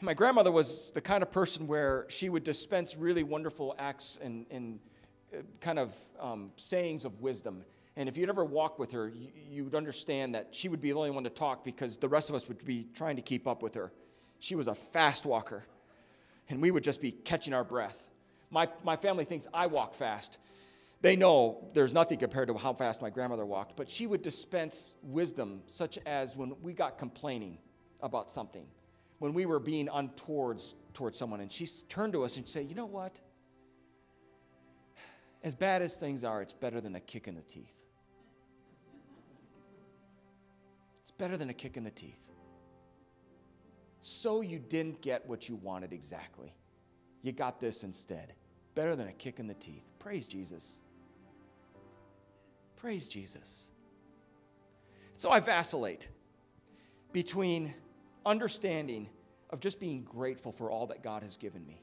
My 0.02 0.16
grandmother 0.16 0.52
was 0.52 0.92
the 0.94 1.02
kind 1.02 1.22
of 1.22 1.30
person 1.30 1.68
where 1.68 2.08
she 2.10 2.30
would 2.30 2.44
dispense 2.44 2.98
really 2.98 3.22
wonderful 3.22 3.76
acts 3.78 4.18
and, 4.24 4.48
and 4.50 4.80
uh, 5.32 5.42
kind 5.60 5.78
of 5.78 5.96
um, 6.20 6.52
sayings 6.56 7.06
of 7.06 7.22
wisdom. 7.22 7.64
And 7.96 8.10
if 8.10 8.18
you'd 8.18 8.30
ever 8.30 8.44
walk 8.44 8.80
with 8.80 8.92
her, 8.94 9.08
you, 9.08 9.28
you 9.52 9.64
would 9.66 9.76
understand 9.76 10.34
that 10.34 10.48
she 10.56 10.68
would 10.68 10.82
be 10.82 10.90
the 10.90 10.98
only 10.98 11.12
one 11.12 11.26
to 11.26 11.30
talk 11.30 11.64
because 11.64 11.98
the 11.98 12.10
rest 12.10 12.30
of 12.30 12.36
us 12.36 12.48
would 12.48 12.66
be 12.66 12.88
trying 12.96 13.18
to 13.18 13.22
keep 13.22 13.48
up 13.48 13.62
with 13.62 13.76
her. 13.76 13.92
She 14.40 14.56
was 14.56 14.68
a 14.68 14.74
fast 14.74 15.28
walker, 15.28 15.64
and 16.50 16.60
we 16.60 16.72
would 16.72 16.84
just 16.84 17.02
be 17.02 17.12
catching 17.12 17.54
our 17.54 17.64
breath. 17.64 18.10
My, 18.50 18.68
my 18.84 18.96
family 18.96 19.26
thinks 19.26 19.48
I 19.54 19.68
walk 19.68 19.94
fast. 19.94 20.40
They 21.02 21.16
know 21.16 21.70
there's 21.74 21.94
nothing 21.94 22.20
compared 22.20 22.48
to 22.50 22.58
how 22.58 22.74
fast 22.74 23.02
my 23.02 23.10
grandmother 23.10 23.46
walked, 23.46 23.76
but 23.76 23.90
she 23.90 24.06
would 24.06 24.22
dispense 24.22 24.98
wisdom, 25.02 25.64
such 25.66 25.98
as 26.06 26.36
when 26.36 26.54
we 26.62 26.74
got 26.74 27.00
complaining 27.00 27.58
about 28.02 28.32
something, 28.32 28.68
when 29.18 29.34
we 29.34 29.48
were 29.48 29.60
being 29.60 29.90
untoward 29.92 30.62
towards 30.94 31.18
someone, 31.18 31.42
and 31.42 31.52
she 31.52 31.66
turned 31.90 32.14
to 32.14 32.24
us 32.24 32.38
and 32.38 32.48
say, 32.48 32.62
You 32.62 32.76
know 32.76 32.86
what? 32.86 33.20
As 35.44 35.56
bad 35.56 35.82
as 35.82 35.98
things 35.98 36.24
are, 36.24 36.42
it's 36.44 36.54
better 36.54 36.80
than 36.80 36.94
a 36.94 37.00
kick 37.00 37.28
in 37.28 37.34
the 37.34 37.42
teeth. 37.42 37.88
It's 41.02 41.10
better 41.10 41.36
than 41.36 41.50
a 41.50 41.54
kick 41.54 41.78
in 41.78 41.84
the 41.84 41.92
teeth. 41.92 42.32
so 44.00 44.42
you 44.42 44.60
didn't 44.60 45.02
get 45.02 45.28
what 45.28 45.50
you 45.50 45.56
wanted 45.56 45.94
exactly. 45.94 46.54
You 47.24 47.32
got 47.32 47.60
this 47.60 47.84
instead. 47.84 48.34
Better 48.76 48.96
than 48.96 49.08
a 49.08 49.14
kick 49.14 49.40
in 49.40 49.48
the 49.48 49.54
teeth. 49.56 49.84
Praise 50.00 50.28
Jesus. 50.28 50.82
Praise 52.82 53.08
Jesus. 53.08 53.70
So 55.16 55.30
I 55.30 55.40
vacillate 55.40 56.08
between 57.14 57.76
understanding 58.26 59.08
of 59.52 59.60
just 59.60 59.80
being 59.80 60.04
grateful 60.04 60.52
for 60.52 60.72
all 60.72 60.88
that 60.88 61.04
God 61.04 61.22
has 61.22 61.38
given 61.38 61.64
me. 61.68 61.80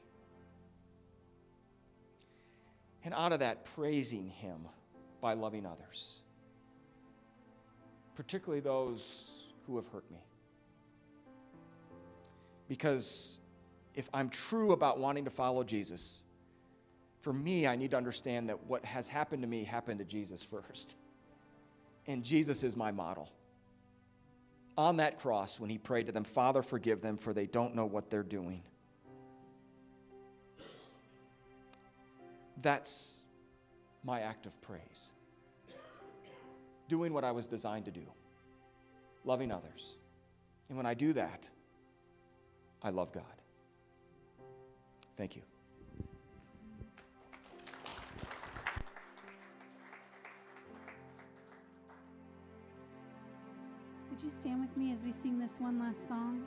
And 3.05 3.13
out 3.13 3.31
of 3.31 3.39
that, 3.39 3.63
praising 3.63 4.27
Him 4.27 4.67
by 5.21 5.35
loving 5.35 5.65
others, 5.65 6.21
particularly 8.15 8.59
those 8.59 9.53
who 9.67 9.77
have 9.77 9.87
hurt 9.87 10.09
me. 10.11 10.19
Because 12.67 13.39
if 13.95 14.09
I'm 14.13 14.27
true 14.27 14.73
about 14.73 14.99
wanting 14.99 15.23
to 15.23 15.31
follow 15.31 15.63
Jesus, 15.63 16.25
for 17.21 17.33
me, 17.33 17.67
I 17.67 17.75
need 17.75 17.91
to 17.91 17.97
understand 17.97 18.49
that 18.49 18.65
what 18.65 18.85
has 18.85 19.07
happened 19.07 19.41
to 19.43 19.47
me 19.47 19.63
happened 19.63 19.99
to 19.99 20.05
Jesus 20.05 20.41
first. 20.41 20.95
And 22.07 22.23
Jesus 22.23 22.63
is 22.63 22.75
my 22.75 22.91
model. 22.91 23.29
On 24.77 24.97
that 24.97 25.19
cross, 25.19 25.59
when 25.59 25.69
he 25.69 25.77
prayed 25.77 26.05
to 26.05 26.11
them, 26.13 26.23
Father, 26.23 26.61
forgive 26.61 27.01
them, 27.01 27.17
for 27.17 27.33
they 27.33 27.45
don't 27.45 27.75
know 27.75 27.85
what 27.85 28.09
they're 28.09 28.23
doing. 28.23 28.63
That's 32.61 33.23
my 34.03 34.21
act 34.21 34.45
of 34.45 34.59
praise. 34.61 35.11
Doing 36.87 37.13
what 37.13 37.23
I 37.23 37.31
was 37.31 37.47
designed 37.47 37.85
to 37.85 37.91
do, 37.91 38.05
loving 39.25 39.51
others. 39.51 39.95
And 40.69 40.77
when 40.77 40.85
I 40.85 40.93
do 40.93 41.13
that, 41.13 41.49
I 42.81 42.91
love 42.91 43.11
God. 43.11 43.23
Thank 45.17 45.35
you. 45.35 45.41
Would 54.19 54.33
you 54.33 54.39
stand 54.41 54.59
with 54.59 54.75
me 54.75 54.91
as 54.91 55.01
we 55.01 55.13
sing 55.13 55.39
this 55.39 55.53
one 55.59 55.79
last 55.79 56.05
song? 56.05 56.45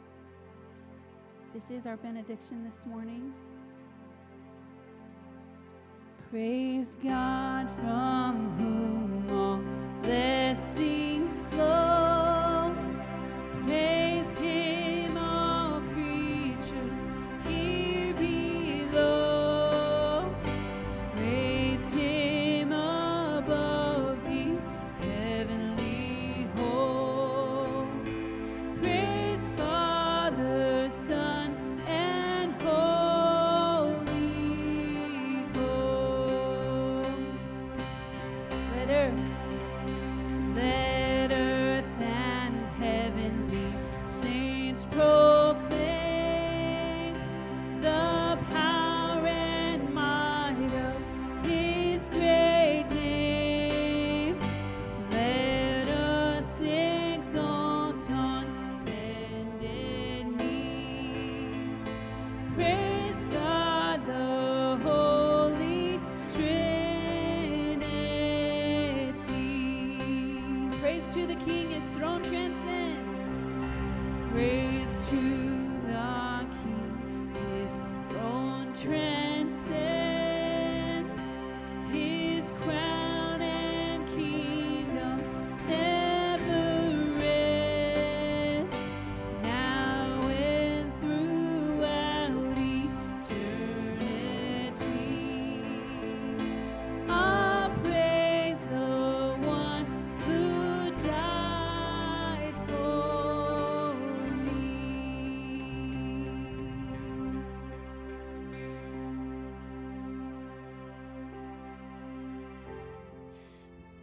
This 1.54 1.70
is 1.70 1.86
our 1.86 1.96
benediction 1.96 2.62
this 2.64 2.84
morning. 2.84 3.32
Praise 6.28 6.96
God 7.02 7.70
from 7.76 8.58
whom 8.58 9.01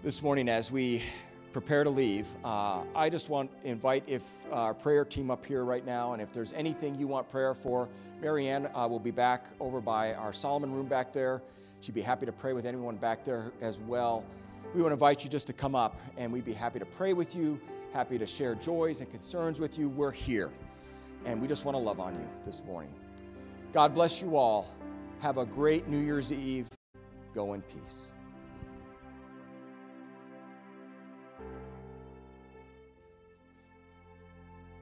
This 0.09 0.23
morning, 0.23 0.49
as 0.49 0.71
we 0.71 1.03
prepare 1.51 1.83
to 1.83 1.91
leave, 1.91 2.27
uh, 2.43 2.81
I 2.95 3.09
just 3.11 3.29
want 3.29 3.51
to 3.61 3.69
invite 3.69 4.03
if 4.07 4.23
our 4.51 4.73
prayer 4.73 5.05
team 5.05 5.29
up 5.29 5.45
here 5.45 5.63
right 5.63 5.85
now, 5.85 6.13
and 6.13 6.19
if 6.19 6.33
there's 6.33 6.51
anything 6.53 6.95
you 6.95 7.05
want 7.05 7.29
prayer 7.29 7.53
for, 7.53 7.87
Marianne 8.19 8.71
uh, 8.73 8.87
will 8.87 8.99
be 8.99 9.11
back 9.11 9.45
over 9.59 9.79
by 9.79 10.15
our 10.15 10.33
Solomon 10.33 10.73
room 10.73 10.87
back 10.87 11.13
there. 11.13 11.43
She'd 11.81 11.93
be 11.93 12.01
happy 12.01 12.25
to 12.25 12.31
pray 12.31 12.53
with 12.53 12.65
anyone 12.65 12.95
back 12.95 13.23
there 13.23 13.51
as 13.61 13.81
well. 13.81 14.25
We 14.73 14.81
want 14.81 14.89
to 14.89 14.93
invite 14.93 15.23
you 15.23 15.29
just 15.29 15.45
to 15.45 15.53
come 15.53 15.75
up, 15.75 15.95
and 16.17 16.33
we'd 16.33 16.43
be 16.43 16.53
happy 16.53 16.79
to 16.79 16.87
pray 16.87 17.13
with 17.13 17.35
you, 17.35 17.61
happy 17.93 18.17
to 18.17 18.25
share 18.25 18.55
joys 18.55 19.01
and 19.01 19.11
concerns 19.11 19.59
with 19.59 19.77
you. 19.77 19.89
We're 19.89 20.09
here, 20.09 20.49
and 21.25 21.39
we 21.39 21.47
just 21.47 21.65
want 21.65 21.75
to 21.75 21.79
love 21.79 21.99
on 21.99 22.15
you 22.15 22.27
this 22.45 22.63
morning. 22.63 22.91
God 23.73 23.93
bless 23.93 24.23
you 24.23 24.37
all. 24.37 24.75
Have 25.19 25.37
a 25.37 25.45
great 25.45 25.87
New 25.87 25.99
Year's 25.99 26.33
Eve. 26.33 26.67
Go 27.35 27.53
in 27.53 27.61
peace. 27.61 28.13